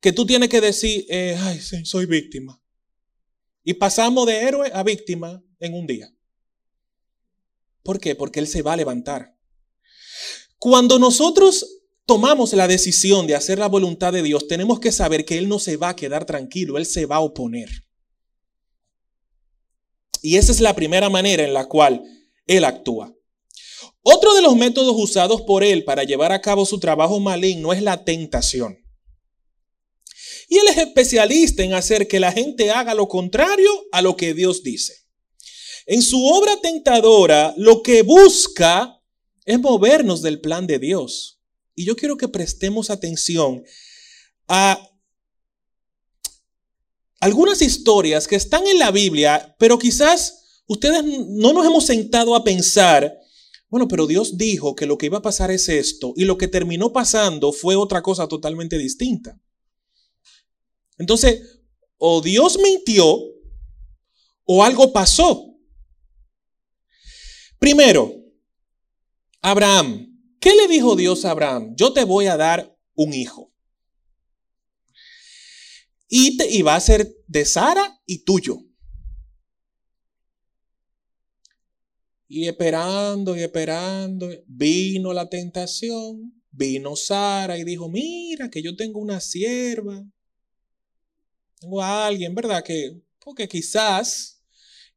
[0.00, 2.60] que tú tienes que decir, eh, ay, sí, soy víctima.
[3.62, 6.12] Y pasamos de héroe a víctima en un día.
[7.82, 8.14] ¿Por qué?
[8.14, 9.36] Porque Él se va a levantar.
[10.58, 11.66] Cuando nosotros
[12.06, 15.58] tomamos la decisión de hacer la voluntad de Dios, tenemos que saber que Él no
[15.58, 17.70] se va a quedar tranquilo, Él se va a oponer.
[20.22, 22.02] Y esa es la primera manera en la cual
[22.46, 23.14] Él actúa.
[24.02, 27.82] Otro de los métodos usados por Él para llevar a cabo su trabajo maligno es
[27.82, 28.78] la tentación.
[30.48, 34.34] Y Él es especialista en hacer que la gente haga lo contrario a lo que
[34.34, 34.94] Dios dice.
[35.86, 39.00] En su obra tentadora, lo que busca
[39.44, 41.40] es movernos del plan de Dios.
[41.74, 43.64] Y yo quiero que prestemos atención
[44.48, 44.90] a
[47.20, 52.42] algunas historias que están en la Biblia, pero quizás ustedes no nos hemos sentado a
[52.42, 53.19] pensar,
[53.70, 56.48] bueno, pero Dios dijo que lo que iba a pasar es esto, y lo que
[56.48, 59.40] terminó pasando fue otra cosa totalmente distinta.
[60.98, 61.60] Entonces,
[61.96, 63.18] o Dios mintió,
[64.44, 65.56] o algo pasó.
[67.58, 68.12] Primero,
[69.40, 70.08] Abraham.
[70.40, 71.74] ¿Qué le dijo Dios a Abraham?
[71.76, 73.52] Yo te voy a dar un hijo.
[76.08, 78.58] Y, te, va a ser de Sara y tuyo.
[82.32, 89.00] Y esperando y esperando, vino la tentación, vino Sara y dijo, mira que yo tengo
[89.00, 90.00] una sierva,
[91.58, 92.62] tengo a alguien, ¿verdad?
[92.62, 94.44] Que, porque quizás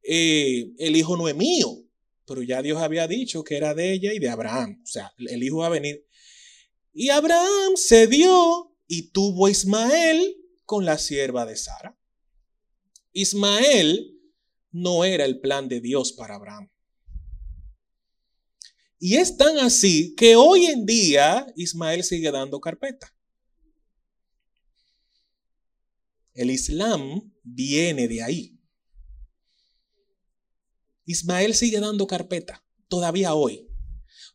[0.04, 1.84] eh, el hijo no es mío,
[2.24, 4.80] pero ya Dios había dicho que era de ella y de Abraham.
[4.84, 6.06] O sea, el hijo va a venir.
[6.92, 11.98] Y Abraham se dio y tuvo a Ismael con la sierva de Sara.
[13.12, 14.20] Ismael
[14.70, 16.70] no era el plan de Dios para Abraham.
[18.98, 23.14] Y es tan así que hoy en día Ismael sigue dando carpeta.
[26.32, 28.58] El Islam viene de ahí.
[31.06, 33.68] Ismael sigue dando carpeta, todavía hoy.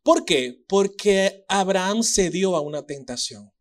[0.03, 0.63] ¿Por qué?
[0.67, 3.51] Porque Abraham cedió a una tentación.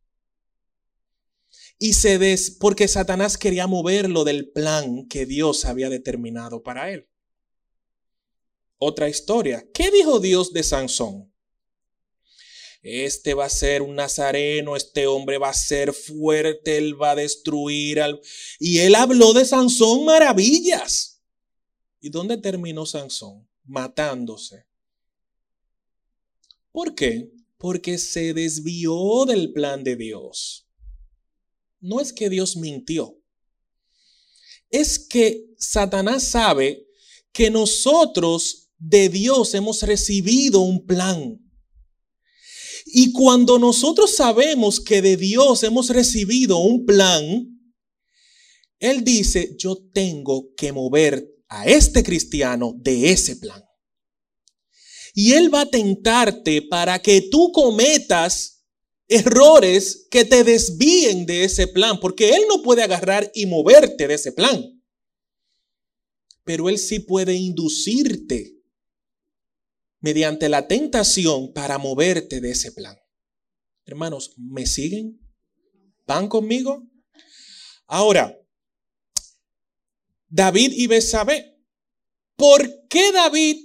[1.79, 7.09] Y se des, porque Satanás quería moverlo del plan que Dios había determinado para él.
[8.79, 9.67] Otra historia.
[9.75, 11.33] ¿Qué dijo Dios de Sansón?
[12.81, 17.17] Este va a ser un nazareno, este hombre va a ser fuerte, él va a
[17.17, 18.21] destruir al...
[18.61, 21.21] Y él habló de Sansón maravillas.
[22.01, 23.49] ¿Y dónde terminó Sansón?
[23.65, 24.65] Matándose.
[26.71, 27.33] ¿Por qué?
[27.57, 30.69] Porque se desvió del plan de Dios.
[31.81, 33.21] No es que Dios mintió.
[34.71, 36.87] Es que Satanás sabe
[37.33, 41.39] que nosotros de Dios hemos recibido un plan.
[42.87, 47.47] Y cuando nosotros sabemos que de Dios hemos recibido un plan,
[48.79, 53.63] Él dice, yo tengo que mover a este cristiano de ese plan.
[55.15, 58.65] Y Él va a tentarte para que tú cometas
[59.09, 64.15] errores que te desvíen de ese plan, porque Él no puede agarrar y moverte de
[64.15, 64.65] ese plan.
[66.45, 68.58] Pero Él sí puede inducirte
[70.01, 72.97] mediante la tentación para moverte de ese plan.
[73.85, 75.21] Hermanos, ¿me siguen?
[76.07, 76.87] ¿Van conmigo?
[77.87, 78.39] Ahora,
[80.29, 81.57] David y Besabé.
[82.37, 83.57] ¿Por qué David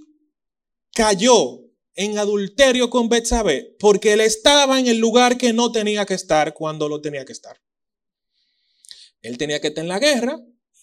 [0.93, 1.59] cayó
[1.93, 3.75] en adulterio con Betsabé?
[3.79, 7.33] Porque él estaba en el lugar que no tenía que estar cuando lo tenía que
[7.33, 7.61] estar.
[9.21, 10.39] Él tenía que estar en la guerra,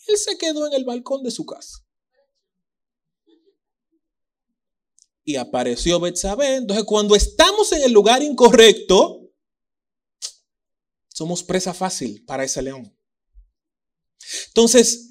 [0.06, 1.84] él se quedó en el balcón de su casa.
[5.30, 6.56] Y apareció Betsabé.
[6.56, 9.30] Entonces, cuando estamos en el lugar incorrecto,
[11.08, 12.92] somos presa fácil para ese león.
[14.48, 15.10] Entonces,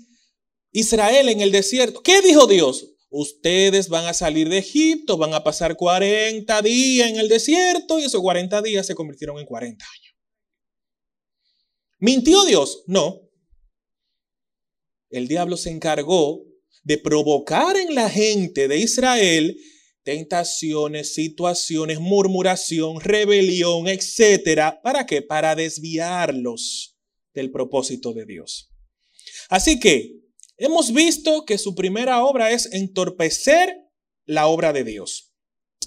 [0.72, 2.96] Israel en el desierto, ¿qué dijo Dios?
[3.10, 8.04] Ustedes van a salir de Egipto, van a pasar 40 días en el desierto y
[8.04, 10.16] esos 40 días se convirtieron en 40 años.
[12.00, 12.84] ¿Mintió Dios?
[12.88, 13.22] No.
[15.10, 16.44] El diablo se encargó
[16.84, 19.58] de provocar en la gente de Israel
[20.10, 24.80] tentaciones, situaciones, murmuración, rebelión, etcétera.
[24.82, 25.22] ¿Para qué?
[25.22, 26.98] Para desviarlos
[27.34, 28.72] del propósito de Dios.
[29.50, 30.20] Así que
[30.62, 33.78] Hemos visto que su primera obra es entorpecer
[34.26, 35.32] la obra de Dios.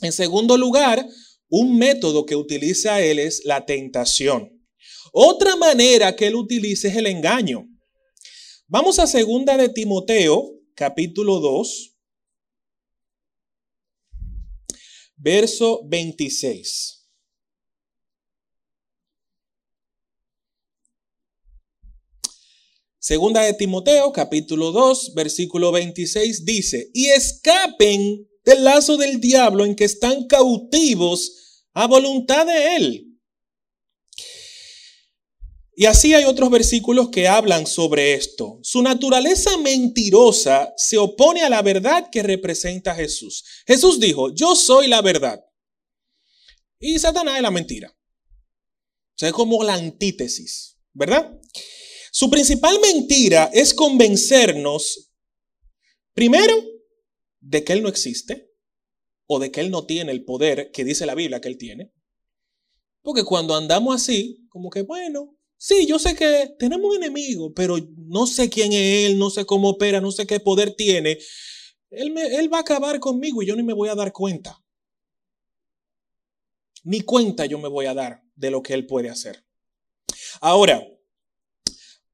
[0.00, 1.06] En segundo lugar,
[1.50, 4.66] un método que utiliza él es la tentación.
[5.12, 7.68] Otra manera que él utiliza es el engaño.
[8.66, 11.91] Vamos a segunda de Timoteo, capítulo 2,
[15.22, 16.98] verso 26.
[22.98, 29.76] Segunda de Timoteo, capítulo 2, versículo 26 dice, y escapen del lazo del diablo en
[29.76, 33.11] que están cautivos a voluntad de él.
[35.74, 38.58] Y así hay otros versículos que hablan sobre esto.
[38.62, 43.44] Su naturaleza mentirosa se opone a la verdad que representa Jesús.
[43.66, 45.42] Jesús dijo, yo soy la verdad.
[46.78, 47.88] Y Satanás es la mentira.
[47.90, 51.40] O sea, es como la antítesis, ¿verdad?
[52.10, 55.10] Su principal mentira es convencernos,
[56.12, 56.54] primero,
[57.40, 58.50] de que Él no existe
[59.26, 61.92] o de que Él no tiene el poder que dice la Biblia que Él tiene.
[63.00, 67.76] Porque cuando andamos así, como que, bueno, sí, yo sé que tenemos un enemigo, pero
[67.96, 71.18] no sé quién es Él, no sé cómo opera, no sé qué poder tiene.
[71.88, 74.60] Él, él va a acabar conmigo y yo ni me voy a dar cuenta.
[76.82, 79.44] Ni cuenta yo me voy a dar de lo que Él puede hacer.
[80.40, 80.84] Ahora,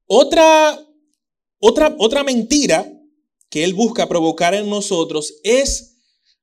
[0.05, 0.79] otra,
[1.57, 2.87] otra, otra mentira
[3.49, 5.97] que él busca provocar en nosotros es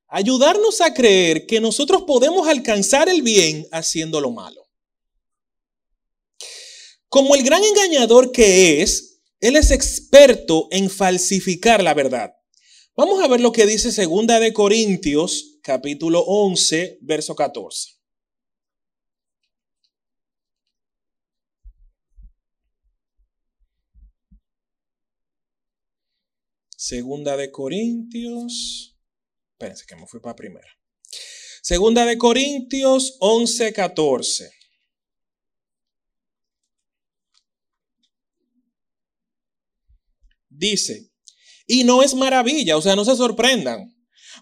[0.09, 4.66] ayudarnos a creer que nosotros podemos alcanzar el bien haciendo lo malo.
[7.09, 12.33] Como el gran engañador que es, él es experto en falsificar la verdad.
[12.95, 17.97] Vamos a ver lo que dice Segunda de Corintios, capítulo 11, verso 14.
[26.75, 28.97] Segunda de Corintios.
[29.53, 30.67] Espérense que me fui para primera.
[31.61, 34.56] Segunda de Corintios 11, 14.
[40.57, 41.11] Dice,
[41.67, 43.95] y no es maravilla, o sea, no se sorprendan,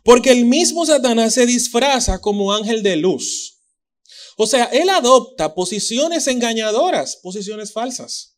[0.04, 3.62] porque el mismo Satanás se disfraza como ángel de luz.
[4.38, 8.38] O sea, él adopta posiciones engañadoras, posiciones falsas.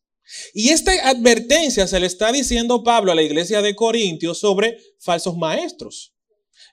[0.53, 5.37] Y esta advertencia se le está diciendo Pablo a la iglesia de Corintios sobre falsos
[5.37, 6.13] maestros.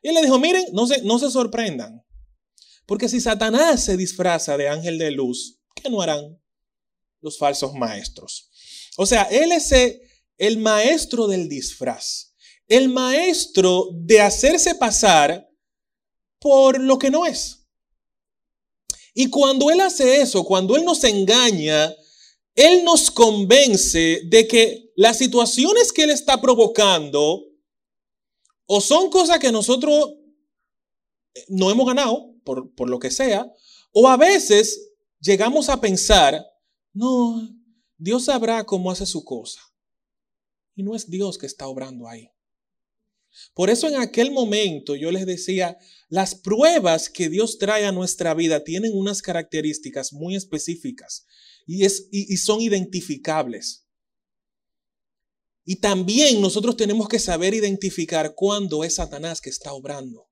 [0.02, 2.02] Y él le dijo, miren, no se, no se sorprendan,
[2.86, 6.38] porque si Satanás se disfraza de ángel de luz, ¿qué no harán?
[7.24, 8.50] los falsos maestros.
[8.96, 9.72] O sea, Él es
[10.38, 12.34] el maestro del disfraz,
[12.66, 15.48] el maestro de hacerse pasar
[16.38, 17.66] por lo que no es.
[19.14, 21.94] Y cuando Él hace eso, cuando Él nos engaña,
[22.54, 27.44] Él nos convence de que las situaciones que Él está provocando
[28.66, 30.14] o son cosas que nosotros
[31.48, 33.50] no hemos ganado, por, por lo que sea,
[33.92, 36.44] o a veces llegamos a pensar,
[36.92, 37.48] no,
[37.96, 39.60] Dios sabrá cómo hace su cosa.
[40.74, 42.30] Y no es Dios que está obrando ahí.
[43.52, 45.76] Por eso en aquel momento yo les decía,
[46.08, 51.26] las pruebas que Dios trae a nuestra vida tienen unas características muy específicas
[51.66, 53.86] y, es, y, son identificables.
[55.64, 60.28] Y también nosotros tenemos que saber identificar cuándo es Satanás que está obrando.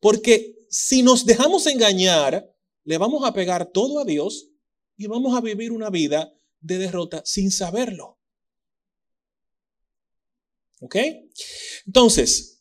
[0.00, 2.52] Porque si nos dejamos engañar,
[2.84, 4.48] le vamos a pegar todo a Dios
[4.96, 8.15] y vamos a vivir una vida de derrota sin saberlo.
[10.80, 10.96] ¿Ok?
[11.86, 12.56] Entonces,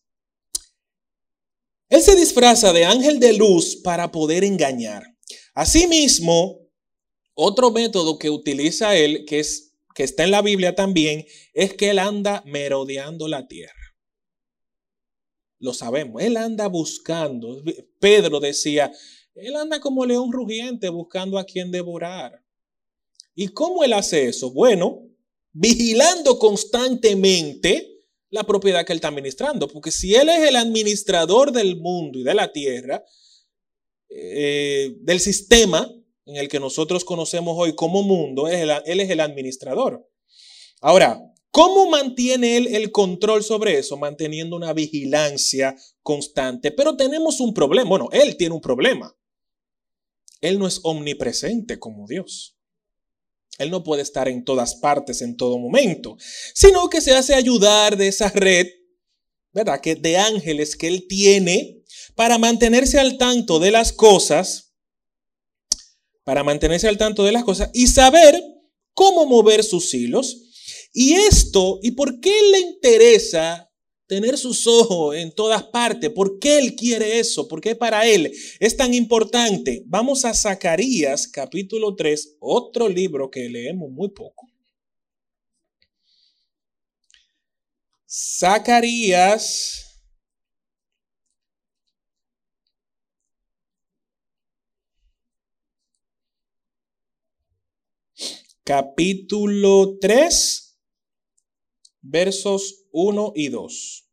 [1.89, 5.03] él se disfraza de ángel de luz para poder engañar.
[5.53, 6.59] Asimismo,
[7.33, 11.91] otro método que utiliza él, que, es, que está en la Biblia también, es que
[11.91, 13.73] él anda merodeando la tierra.
[15.59, 17.61] Lo sabemos, él anda buscando.
[17.99, 18.91] Pedro decía,
[19.35, 22.41] él anda como león rugiente buscando a quien devorar.
[23.35, 24.51] ¿Y cómo él hace eso?
[24.51, 25.07] Bueno,
[25.51, 27.94] vigilando constantemente
[28.35, 29.67] la propiedad que él está administrando.
[29.67, 33.03] Porque si él es el administrador del mundo y de la tierra,
[34.09, 35.91] eh, del sistema
[36.25, 40.07] en el que nosotros conocemos hoy como mundo, él es el administrador.
[40.81, 41.21] Ahora,
[41.51, 43.97] ¿cómo mantiene él el control sobre eso?
[43.97, 46.71] Manteniendo una vigilancia constante.
[46.71, 47.89] Pero tenemos un problema.
[47.89, 49.15] Bueno, él tiene un problema.
[50.41, 52.54] Él no es omnipresente como Dios.
[53.57, 56.17] Él no puede estar en todas partes en todo momento,
[56.53, 58.67] sino que se hace ayudar de esa red,
[59.53, 59.79] ¿verdad?
[59.79, 61.83] Que de ángeles que él tiene
[62.15, 64.73] para mantenerse al tanto de las cosas,
[66.23, 68.41] para mantenerse al tanto de las cosas y saber
[68.93, 70.41] cómo mover sus hilos.
[70.91, 73.64] Y esto, ¿y por qué le interesa
[74.07, 76.09] tener sus ojos en todas partes.
[76.11, 77.47] ¿Por qué Él quiere eso?
[77.47, 79.83] ¿Por qué para Él es tan importante?
[79.85, 84.47] Vamos a Zacarías capítulo 3, otro libro que leemos muy poco.
[88.07, 89.85] Zacarías
[98.63, 100.64] capítulo 3,
[102.07, 104.03] versos 1 y 2.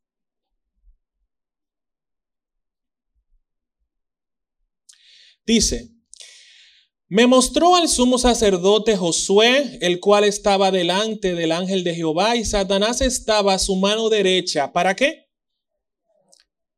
[5.45, 5.91] Dice,
[7.09, 12.45] me mostró al sumo sacerdote Josué, el cual estaba delante del ángel de Jehová, y
[12.45, 14.73] Satanás estaba a su mano derecha.
[14.73, 15.29] ¿Para qué?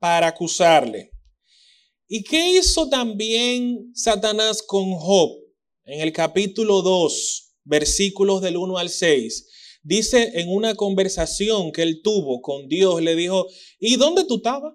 [0.00, 1.12] Para acusarle.
[2.08, 5.30] ¿Y qué hizo también Satanás con Job?
[5.84, 9.53] En el capítulo 2, versículos del 1 al 6.
[9.84, 13.46] Dice en una conversación que él tuvo con Dios, le dijo,
[13.78, 14.72] ¿y dónde tú estabas?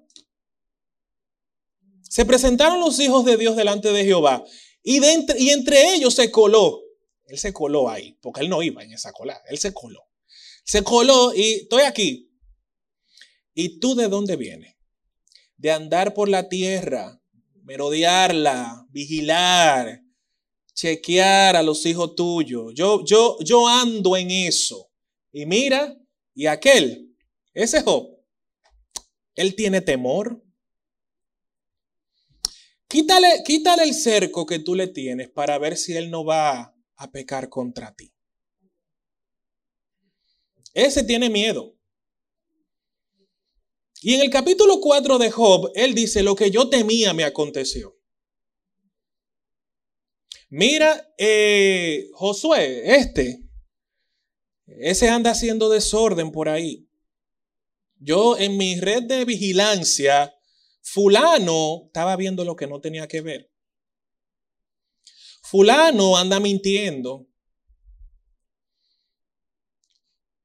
[2.04, 4.46] Se presentaron los hijos de Dios delante de Jehová
[4.84, 6.82] y, y entre ellos se coló.
[7.26, 10.00] Él se coló ahí, porque él no iba en esa cola, él se coló.
[10.64, 12.32] Se coló y estoy aquí.
[13.56, 14.76] ¿Y tú de dónde vienes?
[15.58, 17.20] De andar por la tierra,
[17.64, 20.04] merodearla, vigilar,
[20.76, 22.74] chequear a los hijos tuyos.
[22.76, 24.89] Yo, yo, yo ando en eso.
[25.32, 25.98] Y mira,
[26.34, 27.16] y aquel,
[27.54, 28.20] ese Job,
[29.36, 30.44] él tiene temor.
[32.88, 37.12] Quítale, quítale el cerco que tú le tienes para ver si él no va a
[37.12, 38.12] pecar contra ti.
[40.74, 41.76] Ese tiene miedo.
[44.02, 47.98] Y en el capítulo 4 de Job, él dice, lo que yo temía me aconteció.
[50.50, 53.49] Mira, eh, Josué, este,
[54.78, 56.88] ese anda haciendo desorden por ahí.
[57.98, 60.34] Yo en mi red de vigilancia,
[60.82, 63.52] fulano estaba viendo lo que no tenía que ver.
[65.42, 67.28] Fulano anda mintiendo.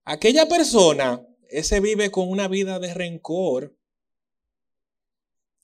[0.05, 3.77] Aquella persona, ese vive con una vida de rencor.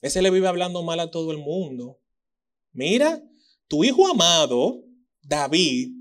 [0.01, 2.01] Ese le vive hablando mal a todo el mundo.
[2.73, 3.23] Mira,
[3.67, 4.85] tu hijo amado,
[5.23, 6.00] David,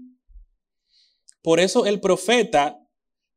[1.41, 2.79] por eso el profeta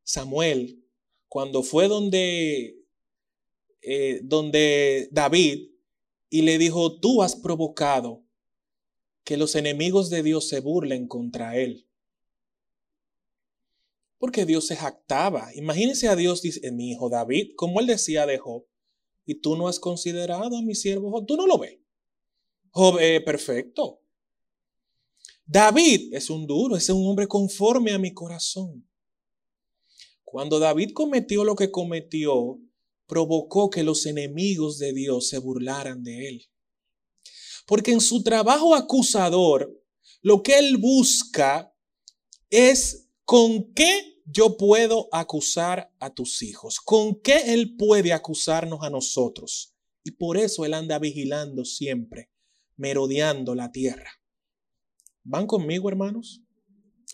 [0.03, 0.85] Samuel,
[1.29, 2.77] cuando fue donde,
[3.83, 5.71] eh, donde David
[6.29, 8.25] y le dijo, tú has provocado
[9.25, 11.87] que los enemigos de Dios se burlen contra él.
[14.19, 15.51] Porque Dios se jactaba.
[15.55, 18.65] Imagínense a Dios, dice, mi hijo David, como él decía de Job,
[19.25, 21.79] y tú no has considerado a mi siervo Job, tú no lo ves.
[22.71, 24.02] Job, eh, perfecto.
[25.45, 28.89] David es un duro, es un hombre conforme a mi corazón.
[30.25, 32.59] Cuando David cometió lo que cometió,
[33.07, 36.49] provocó que los enemigos de Dios se burlaran de él.
[37.67, 39.79] Porque en su trabajo acusador,
[40.23, 41.75] lo que él busca
[42.49, 48.91] es con qué yo puedo acusar a tus hijos, con qué él puede acusarnos a
[48.91, 49.75] nosotros.
[50.05, 52.31] Y por eso él anda vigilando siempre,
[52.77, 54.22] merodeando la tierra.
[55.25, 56.43] ¿Van conmigo, hermanos?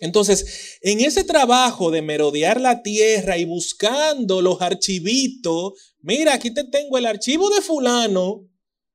[0.00, 6.64] Entonces, en ese trabajo de merodear la tierra y buscando los archivitos, mira, aquí te
[6.64, 8.48] tengo el archivo de fulano,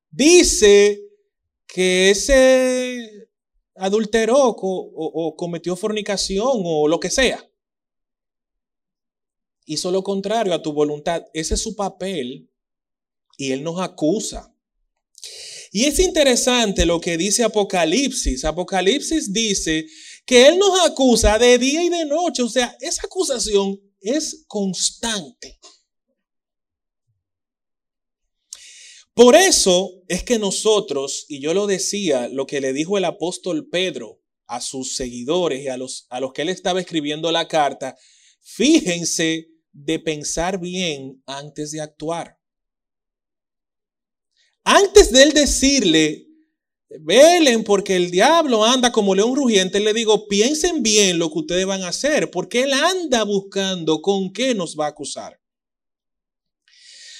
[0.09, 1.01] dice
[1.68, 3.28] que ese
[3.76, 7.49] adulteró o, cometió fornicación o lo que sea.
[9.66, 11.26] Hizo lo contrario a tu voluntad.
[11.34, 12.49] Ese es su papel
[13.38, 14.53] y él nos acusa.
[15.76, 18.45] Y es interesante lo que dice Apocalipsis.
[18.45, 19.88] Apocalipsis dice
[20.24, 22.43] que Él nos acusa de día y de noche.
[22.43, 25.59] O sea, esa acusación es constante.
[29.15, 33.67] Por eso es que nosotros, y yo lo decía, lo que le dijo el apóstol
[33.67, 37.97] Pedro a sus seguidores y a los, a los que él estaba escribiendo la carta,
[38.41, 42.43] fíjense de pensar bien antes de actuar.
[44.64, 46.28] Antes de él decirle,
[46.99, 51.66] velen porque el diablo anda como león rugiente, le digo, piensen bien lo que ustedes
[51.66, 55.39] van a hacer, porque él anda buscando con qué nos va a acusar.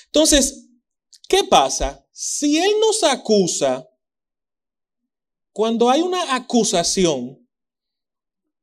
[0.06, 0.70] Entonces,
[1.28, 2.06] ¿qué pasa?
[2.12, 3.90] Si él nos acusa,
[5.52, 7.40] cuando hay una acusación,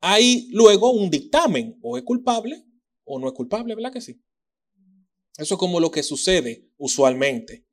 [0.01, 2.65] hay luego un dictamen, o es culpable
[3.05, 4.23] o no es culpable, ¿verdad que sí?
[5.37, 7.67] Eso es como lo que sucede usualmente.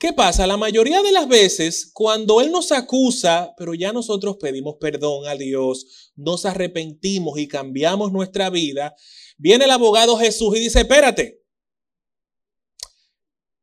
[0.00, 0.46] ¿Qué pasa?
[0.46, 5.34] La mayoría de las veces, cuando Él nos acusa, pero ya nosotros pedimos perdón a
[5.34, 8.96] Dios, nos arrepentimos y cambiamos nuestra vida,
[9.36, 11.42] viene el abogado Jesús y dice, espérate,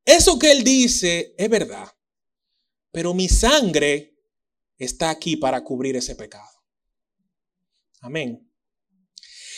[0.05, 1.87] eso que Él dice es verdad,
[2.91, 4.15] pero mi sangre
[4.77, 6.63] está aquí para cubrir ese pecado.
[8.01, 8.47] Amén.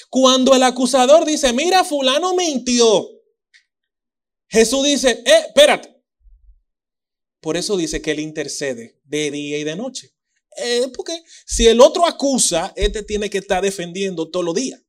[0.10, 3.06] Cuando el acusador dice, mira, fulano mintió,
[4.48, 5.99] Jesús dice, eh, espérate.
[7.42, 10.14] Por eso dice que Él intercede de día y de noche.
[10.58, 14.82] Eh, porque si el otro acusa, este tiene que estar defendiendo todos los días.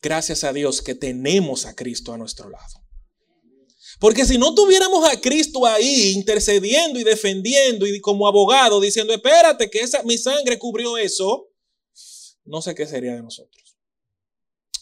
[0.00, 2.84] Gracias a Dios que tenemos a Cristo a nuestro lado.
[4.00, 9.68] Porque si no tuviéramos a Cristo ahí intercediendo y defendiendo y como abogado diciendo, espérate
[9.68, 11.48] que esa, mi sangre cubrió eso,
[12.44, 13.68] no sé qué sería de nosotros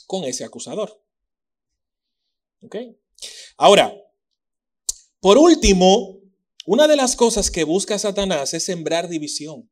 [0.06, 1.02] con ese acusador.
[2.62, 2.76] ¿Ok?
[3.56, 3.94] Ahora,
[5.26, 6.20] por último,
[6.66, 9.68] una de las cosas que busca Satanás es sembrar división.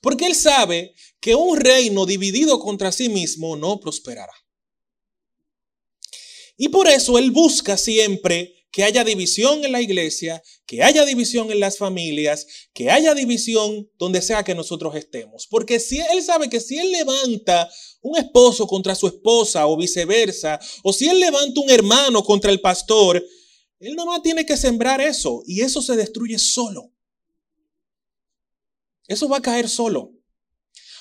[0.00, 4.32] Porque él sabe que un reino dividido contra sí mismo no prosperará.
[6.56, 11.50] Y por eso él busca siempre que haya división en la iglesia, que haya división
[11.50, 15.48] en las familias, que haya división donde sea que nosotros estemos.
[15.48, 17.68] Porque si él sabe que si él levanta
[18.00, 22.60] un esposo contra su esposa o viceversa, o si él levanta un hermano contra el
[22.60, 23.20] pastor,
[23.78, 26.92] él nada más tiene que sembrar eso y eso se destruye solo.
[29.06, 30.12] Eso va a caer solo.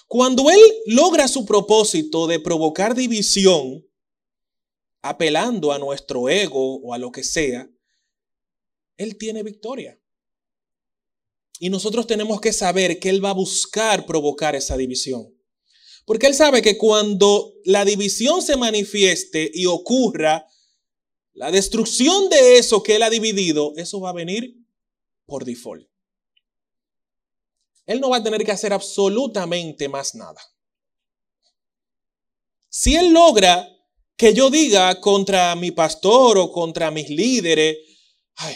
[0.08, 3.86] Cuando él logra su propósito de provocar división,
[5.02, 7.70] apelando a nuestro ego o a lo que sea,
[8.98, 10.00] él tiene victoria.
[11.60, 15.34] Y nosotros tenemos que saber que él va a buscar provocar esa división.
[16.06, 20.46] Porque él sabe que cuando la división se manifieste y ocurra,
[21.36, 24.56] la destrucción de eso que Él ha dividido, eso va a venir
[25.26, 25.88] por default.
[27.86, 30.42] Él no va a tener que hacer absolutamente más nada.
[32.70, 33.70] Si Él logra
[34.18, 37.78] que yo diga contra mi pastor o contra mis líderes,
[38.36, 38.56] ay,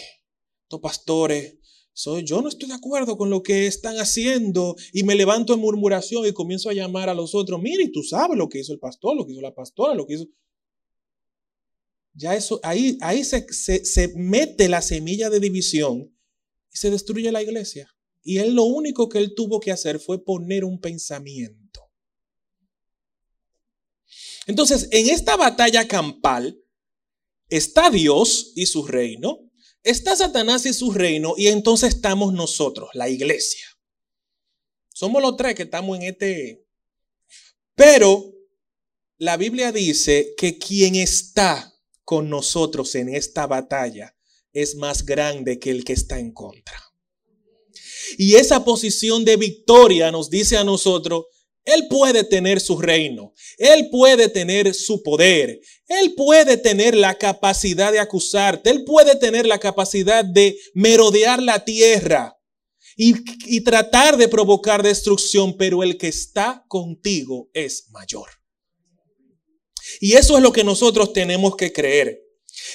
[0.63, 1.57] estos pastores,
[1.91, 5.59] soy, yo no estoy de acuerdo con lo que están haciendo y me levanto en
[5.59, 8.79] murmuración y comienzo a llamar a los otros, mire, tú sabes lo que hizo el
[8.79, 10.27] pastor, lo que hizo la pastora, lo que hizo...
[12.19, 16.13] Ya eso, ahí, ahí se, se mete la semilla de división
[16.69, 17.89] y se destruye la iglesia.
[18.21, 21.89] Y él lo único que él tuvo que hacer fue poner un pensamiento.
[24.47, 26.61] Entonces, en esta batalla campal
[27.47, 29.49] está Dios y su reino,
[29.81, 33.65] está Satanás y su reino, y entonces estamos nosotros, la iglesia.
[34.93, 36.67] Somos los tres que estamos en este
[37.75, 38.33] Pero
[39.17, 41.78] la Biblia dice que quien está
[42.09, 44.15] con nosotros en esta batalla
[44.51, 46.75] es más grande que el que está en contra.
[48.17, 51.25] Y esa posición de victoria nos dice a nosotros,
[51.65, 57.91] Él puede tener su reino, Él puede tener su poder, Él puede tener la capacidad
[57.91, 62.35] de acusarte, Él puede tener la capacidad de merodear la tierra
[62.97, 63.13] y,
[63.45, 68.38] y tratar de provocar destrucción, pero el que está contigo es mayor.
[69.99, 72.21] Y eso es lo que nosotros tenemos que creer.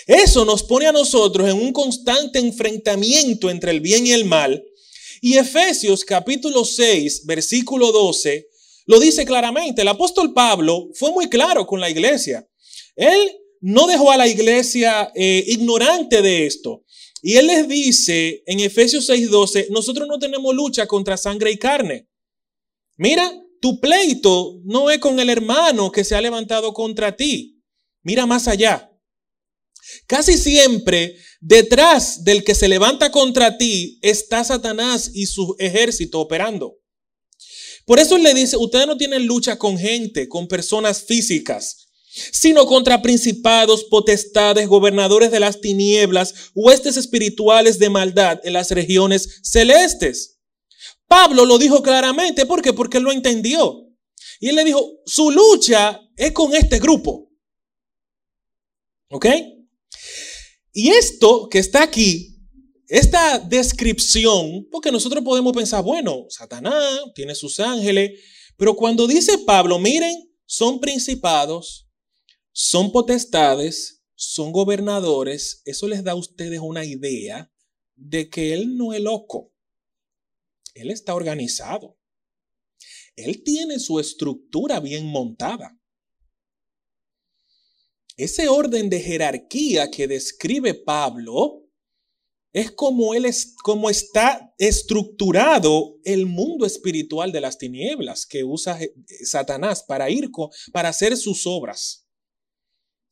[0.06, 4.64] Eso nos pone a nosotros en un constante enfrentamiento entre el bien y el mal.
[5.20, 8.46] Y Efesios capítulo 6, versículo 12,
[8.86, 9.82] lo dice claramente.
[9.82, 12.46] El apóstol Pablo fue muy claro con la iglesia.
[12.96, 16.84] Él no dejó a la iglesia eh, ignorante de esto.
[17.22, 22.06] Y él les dice en Efesios 6:12, nosotros no tenemos lucha contra sangre y carne.
[22.98, 23.32] Mira,
[23.64, 27.64] tu pleito no es con el hermano que se ha levantado contra ti.
[28.02, 28.92] Mira más allá.
[30.06, 36.76] Casi siempre detrás del que se levanta contra ti está Satanás y su ejército operando.
[37.86, 41.86] Por eso le dice, ustedes no tienen lucha con gente, con personas físicas,
[42.32, 49.40] sino contra principados, potestades, gobernadores de las tinieblas, huestes espirituales de maldad en las regiones
[49.42, 50.33] celestes.
[51.06, 52.72] Pablo lo dijo claramente, ¿por qué?
[52.72, 53.84] Porque él lo entendió.
[54.40, 57.30] Y él le dijo, su lucha es con este grupo.
[59.10, 59.26] ¿Ok?
[60.72, 62.36] Y esto que está aquí,
[62.88, 68.20] esta descripción, porque nosotros podemos pensar, bueno, Satanás tiene sus ángeles,
[68.56, 70.14] pero cuando dice Pablo, miren,
[70.46, 71.88] son principados,
[72.52, 77.50] son potestades, son gobernadores, eso les da a ustedes una idea
[77.94, 79.53] de que él no es loco,
[80.74, 81.96] él está organizado,
[83.16, 85.78] él tiene su estructura bien montada.
[88.16, 91.64] Ese orden de jerarquía que describe Pablo
[92.52, 98.78] es como él es como está estructurado el mundo espiritual de las tinieblas que usa
[99.24, 100.30] Satanás para ir
[100.72, 102.06] para hacer sus obras.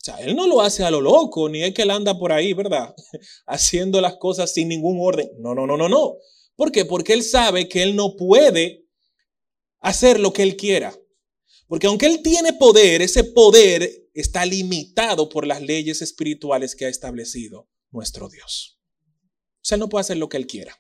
[0.01, 2.33] O sea, él no lo hace a lo loco, ni es que él anda por
[2.33, 2.95] ahí, ¿verdad?
[3.47, 5.29] Haciendo las cosas sin ningún orden.
[5.39, 6.17] No, no, no, no, no.
[6.57, 6.85] ¿Por qué?
[6.85, 8.87] Porque él sabe que él no puede
[9.81, 10.97] hacer lo que él quiera.
[11.67, 16.89] Porque aunque él tiene poder, ese poder está limitado por las leyes espirituales que ha
[16.89, 18.79] establecido nuestro Dios.
[19.63, 20.77] O sea, no puede hacer lo que Él quiera.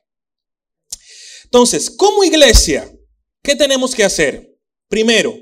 [1.45, 2.91] Entonces, como iglesia,
[3.43, 4.59] ¿qué tenemos que hacer?
[4.89, 5.39] Primero,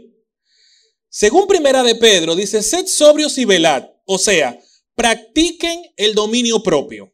[1.08, 3.88] según Primera de Pedro, dice, sed sobrios y velad.
[4.04, 4.58] O sea,
[4.94, 7.12] practiquen el dominio propio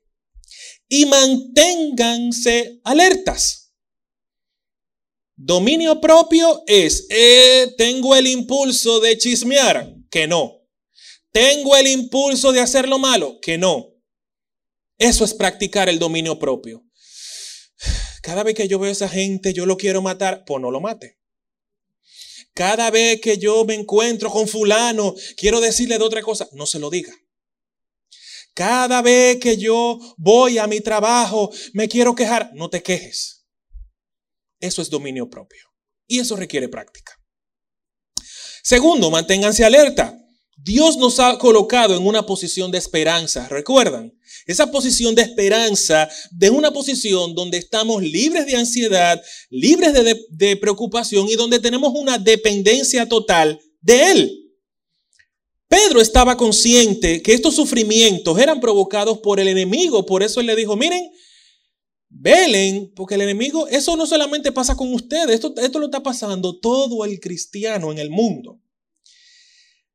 [0.88, 3.72] y manténganse alertas.
[5.34, 10.62] Dominio propio es, eh, tengo el impulso de chismear, que no.
[11.30, 13.38] ¿Tengo el impulso de hacer lo malo?
[13.40, 13.92] Que no.
[14.98, 16.82] Eso es practicar el dominio propio.
[18.22, 20.80] Cada vez que yo veo a esa gente, yo lo quiero matar, pues no lo
[20.80, 21.18] mate.
[22.54, 26.78] Cada vez que yo me encuentro con fulano, quiero decirle de otra cosa, no se
[26.78, 27.12] lo diga.
[28.56, 33.44] Cada vez que yo voy a mi trabajo, me quiero quejar, no te quejes.
[34.58, 35.62] Eso es dominio propio.
[36.06, 37.12] Y eso requiere práctica.
[38.62, 40.18] Segundo, manténganse alerta.
[40.56, 44.10] Dios nos ha colocado en una posición de esperanza, ¿recuerdan?
[44.46, 50.56] Esa posición de esperanza, de una posición donde estamos libres de ansiedad, libres de, de,
[50.56, 54.45] preocupación y donde tenemos una dependencia total de Él.
[55.68, 60.56] Pedro estaba consciente que estos sufrimientos eran provocados por el enemigo, por eso él le
[60.56, 61.10] dijo, miren,
[62.08, 66.58] velen, porque el enemigo, eso no solamente pasa con ustedes, esto, esto lo está pasando
[66.58, 68.60] todo el cristiano en el mundo.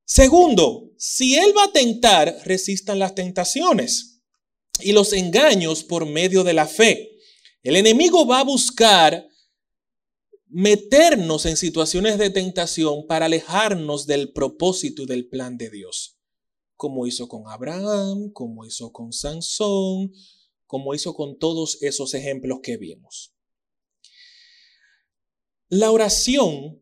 [0.03, 4.21] Segundo, si Él va a tentar, resistan las tentaciones
[4.81, 7.11] y los engaños por medio de la fe.
[7.63, 9.25] El enemigo va a buscar
[10.51, 16.17] meternos en situaciones de tentación para alejarnos del propósito del plan de Dios,
[16.75, 20.11] como hizo con Abraham, como hizo con Sansón,
[20.67, 23.33] como hizo con todos esos ejemplos que vimos.
[25.69, 26.81] La oración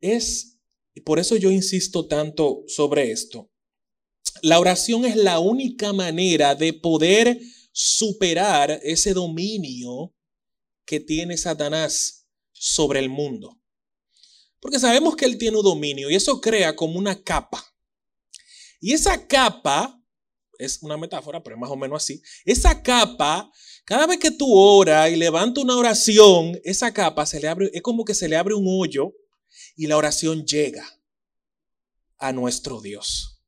[0.00, 0.52] es
[0.94, 3.50] y por eso yo insisto tanto sobre esto.
[4.42, 7.40] La oración es la única manera de poder
[7.72, 10.14] superar ese dominio
[10.84, 12.21] que tiene Satanás
[12.64, 13.60] sobre el mundo.
[14.60, 17.60] Porque sabemos que él tiene un dominio y eso crea como una capa.
[18.80, 20.00] Y esa capa,
[20.60, 23.50] es una metáfora, pero es más o menos así, esa capa,
[23.84, 27.82] cada vez que tú oras y levantas una oración, esa capa se le abre, es
[27.82, 29.12] como que se le abre un hoyo
[29.74, 30.86] y la oración llega
[32.18, 33.42] a nuestro Dios.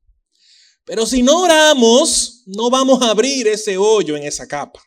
[0.84, 4.82] Pero si no oramos, no vamos a abrir ese hoyo en esa capa.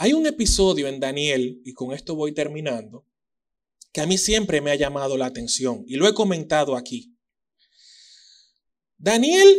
[0.00, 3.04] Hay un episodio en Daniel, y con esto voy terminando,
[3.92, 7.16] que a mí siempre me ha llamado la atención y lo he comentado aquí.
[8.96, 9.56] Daniel,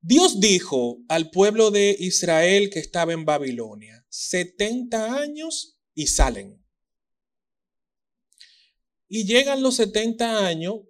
[0.00, 6.64] Dios dijo al pueblo de Israel que estaba en Babilonia, 70 años y salen.
[9.08, 10.82] Y llegan los 70 años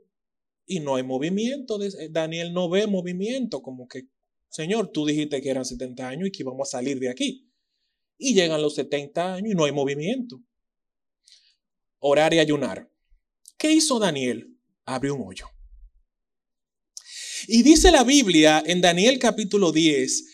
[0.66, 1.78] y no hay movimiento.
[2.11, 4.11] Daniel no ve movimiento, como que,
[4.51, 7.49] Señor, tú dijiste que eran 70 años y que íbamos a salir de aquí.
[8.23, 10.43] Y llegan los 70 años y no hay movimiento.
[11.99, 12.89] Orar y ayunar.
[13.57, 14.57] ¿Qué hizo Daniel?
[14.85, 15.47] Abrió un hoyo.
[17.49, 20.27] Y dice la Biblia en Daniel capítulo 10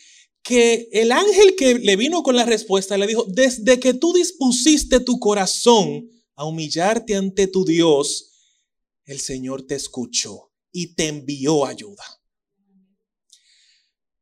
[0.43, 5.01] que el ángel que le vino con la respuesta le dijo, desde que tú dispusiste
[5.01, 8.32] tu corazón a humillarte ante tu Dios,
[9.05, 12.05] el Señor te escuchó y te envió ayuda.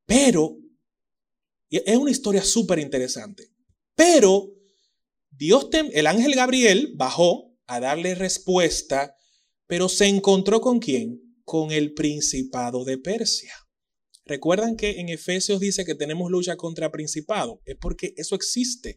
[0.06, 0.58] Pero,
[1.70, 3.53] es una historia súper interesante,
[3.94, 4.54] pero
[5.30, 9.16] Dios, el ángel Gabriel bajó a darle respuesta,
[9.66, 11.20] pero se encontró con quién?
[11.44, 13.52] Con el principado de Persia.
[14.26, 18.96] Recuerdan que en Efesios dice que tenemos lucha contra principado, es porque eso existe.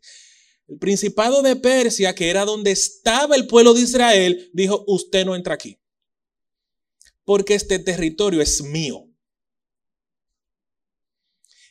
[0.68, 5.36] El principado de Persia, que era donde estaba el pueblo de Israel, dijo, usted no
[5.36, 5.80] entra aquí,
[7.24, 9.04] porque este territorio es mío.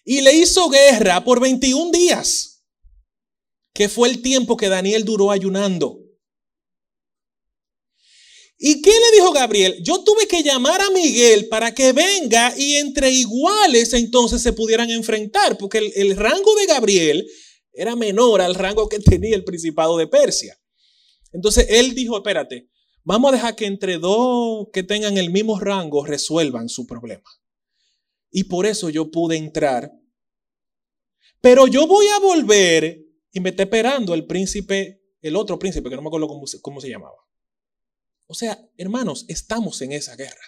[0.04, 2.55] Y le hizo guerra por 21 días,
[3.76, 6.00] que fue el tiempo que Daniel duró ayunando.
[8.58, 9.82] ¿Y qué le dijo Gabriel?
[9.82, 14.88] Yo tuve que llamar a Miguel para que venga y entre iguales entonces se pudieran
[14.88, 17.26] enfrentar, porque el, rango de Gabriel
[17.74, 20.58] era menor al rango que tenía el Principado de Persia.
[21.32, 22.70] Entonces él dijo, espérate,
[23.04, 27.30] vamos a dejar que entre dos que tengan el mismo rango resuelvan su problema.
[28.30, 29.92] Y por eso yo pude entrar.
[31.42, 33.05] Pero yo voy a volver
[33.36, 36.26] y me está esperando el príncipe, el otro príncipe, que no me acuerdo
[36.62, 37.18] cómo, se llamaba.
[38.26, 40.40] O sea, hermanos, estamos en esa guerra.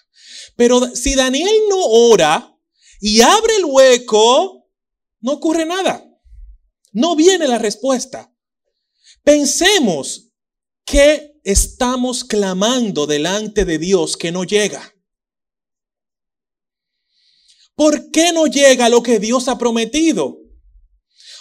[0.57, 2.59] Pero si Daniel no ora
[2.99, 4.71] y abre el hueco,
[5.21, 6.03] no ocurre nada.
[6.93, 8.35] No viene la respuesta.
[9.23, 10.31] Pensemos
[10.87, 14.95] que estamos clamando delante de Dios que no llega.
[17.75, 20.48] ¿Por qué no llega lo que Dios ha prometido?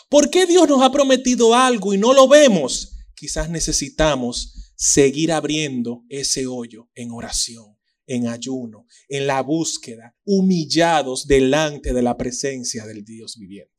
[0.10, 2.98] ¿Por qué Dios nos ha prometido algo y no lo vemos?
[3.16, 11.94] Quizás necesitamos seguir abriendo ese hoyo en oración, en ayuno, en la búsqueda, humillados delante
[11.94, 13.74] de la presencia del Dios viviente.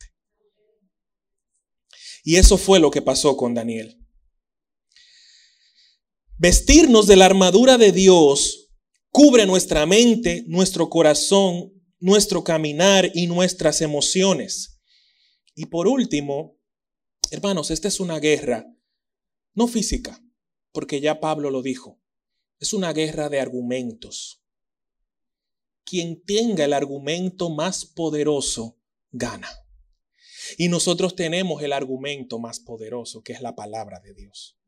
[2.24, 3.96] Y eso fue lo que pasó con Daniel.
[6.36, 8.70] Vestirnos de la armadura de Dios
[9.10, 14.77] cubre nuestra mente, nuestro corazón, nuestro caminar y nuestras emociones.
[15.58, 16.56] Y por último,
[17.32, 18.72] hermanos, esta es una guerra
[19.54, 20.22] no física,
[20.70, 22.00] porque ya Pablo lo dijo,
[22.60, 24.40] es una guerra de argumentos.
[25.82, 28.78] Quien tenga el argumento más poderoso
[29.10, 29.48] gana.
[30.58, 34.60] Y nosotros tenemos el argumento más poderoso, que es la palabra de Dios.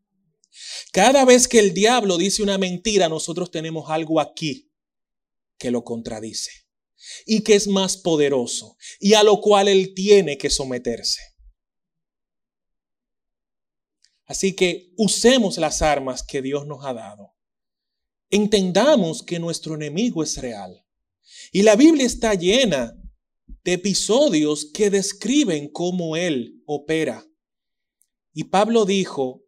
[0.90, 4.72] Cada vez que el diablo dice una mentira, nosotros tenemos algo aquí
[5.56, 6.68] que lo contradice
[7.26, 11.20] y que es más poderoso y a lo cual él tiene que someterse.
[14.26, 17.34] Así que usemos las armas que Dios nos ha dado.
[18.30, 20.86] Entendamos que nuestro enemigo es real.
[21.52, 22.96] Y la Biblia está llena
[23.64, 27.26] de episodios que describen cómo Él opera.
[28.32, 29.44] Y Pablo dijo,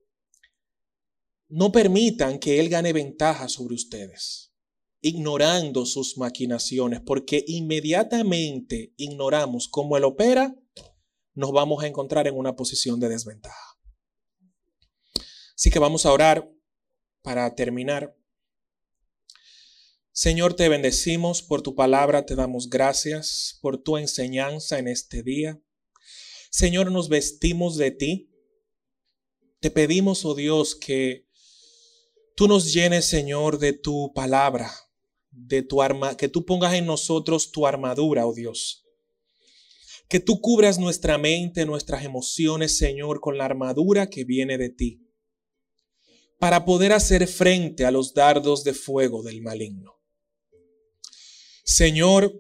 [1.48, 4.51] no permitan que Él gane ventaja sobre ustedes,
[5.03, 10.57] ignorando sus maquinaciones, porque inmediatamente ignoramos cómo Él opera,
[11.34, 13.78] nos vamos a encontrar en una posición de desventaja.
[15.55, 16.50] Así que vamos a orar
[17.22, 18.16] para terminar.
[20.12, 25.61] Señor, te bendecimos por tu palabra, te damos gracias por tu enseñanza en este día.
[26.50, 28.30] Señor, nos vestimos de ti.
[29.61, 31.26] Te pedimos, oh Dios, que
[32.36, 34.70] tú nos llenes, Señor, de tu palabra,
[35.33, 38.87] de tu arma, que tú pongas en nosotros tu armadura, oh Dios.
[40.09, 45.09] Que tú cubras nuestra mente, nuestras emociones, Señor, con la armadura que viene de ti,
[46.39, 49.95] para poder hacer frente a los dardos de fuego del maligno.
[51.64, 52.33] Señor,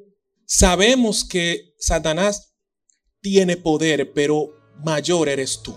[0.44, 2.54] sabemos que Satanás
[3.20, 4.50] tiene poder, pero
[4.84, 5.76] mayor eres tú.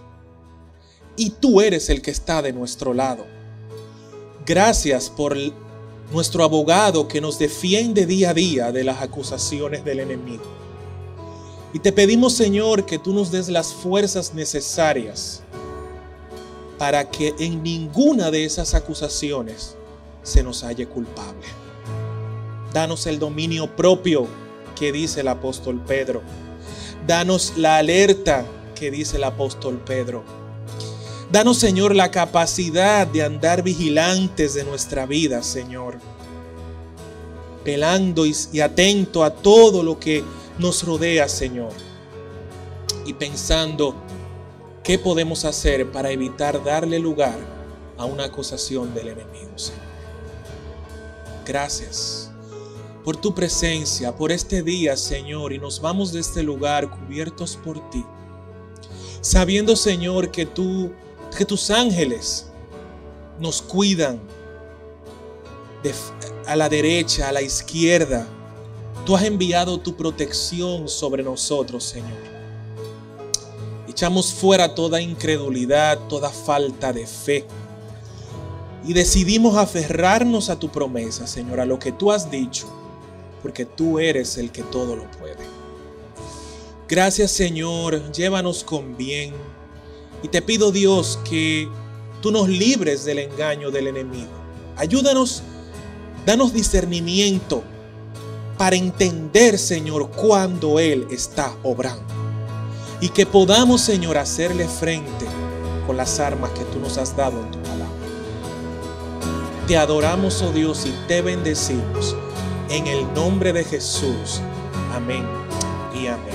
[1.15, 3.25] Y tú eres el que está de nuestro lado.
[4.45, 5.37] Gracias por
[6.11, 10.43] nuestro abogado que nos defiende día a día de las acusaciones del enemigo.
[11.73, 15.41] Y te pedimos, Señor, que tú nos des las fuerzas necesarias
[16.77, 19.75] para que en ninguna de esas acusaciones
[20.23, 21.45] se nos halle culpable.
[22.73, 24.27] Danos el dominio propio
[24.75, 26.21] que dice el apóstol Pedro.
[27.07, 28.45] Danos la alerta
[28.75, 30.23] que dice el apóstol Pedro.
[31.31, 35.97] Danos, Señor, la capacidad de andar vigilantes de nuestra vida, Señor.
[37.63, 40.23] Pelando y, atento a todo lo que
[40.59, 41.71] nos rodea, Señor.
[43.07, 43.95] Y pensando
[44.83, 47.37] qué podemos hacer para evitar darle lugar
[47.97, 49.81] a una acusación del enemigo, Señor.
[51.43, 52.31] Gracias
[53.03, 57.89] por tu presencia, por este día, Señor, y nos vamos de este lugar cubiertos por
[57.89, 58.05] ti.
[59.21, 60.91] Sabiendo, Señor, que tú
[61.35, 62.47] que tus ángeles
[63.39, 64.19] nos cuidan
[66.47, 68.27] a la derecha, a la izquierda.
[69.05, 72.35] Tú has enviado tu protección sobre nosotros, Señor.
[73.87, 77.45] Echamos fuera toda incredulidad, toda falta de fe.
[78.85, 82.67] Y decidimos aferrarnos a tu promesa, Señor, a lo que tú has dicho,
[83.41, 85.45] porque tú eres el que todo lo puede.
[86.87, 88.11] Gracias, Señor.
[88.11, 89.33] Llévanos con bien
[90.25, 91.69] y te pido Dios que
[92.19, 94.31] tú nos libres del engaño del enemigo.
[94.75, 95.43] Ayúdanos,
[96.25, 97.61] danos discernimiento
[98.57, 102.01] para entender, Señor, cuando Él está obrando.
[103.01, 105.27] Y que podamos, Señor, hacerle frente
[105.85, 107.85] con las armas que tú nos has dado en tu palabra.
[109.67, 112.15] Te adoramos, oh Dios, y te bendecimos.
[112.69, 114.41] En el nombre de Jesús.
[114.91, 115.23] Amén
[115.93, 116.33] y amén.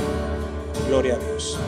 [0.86, 1.58] Gloria a Dios.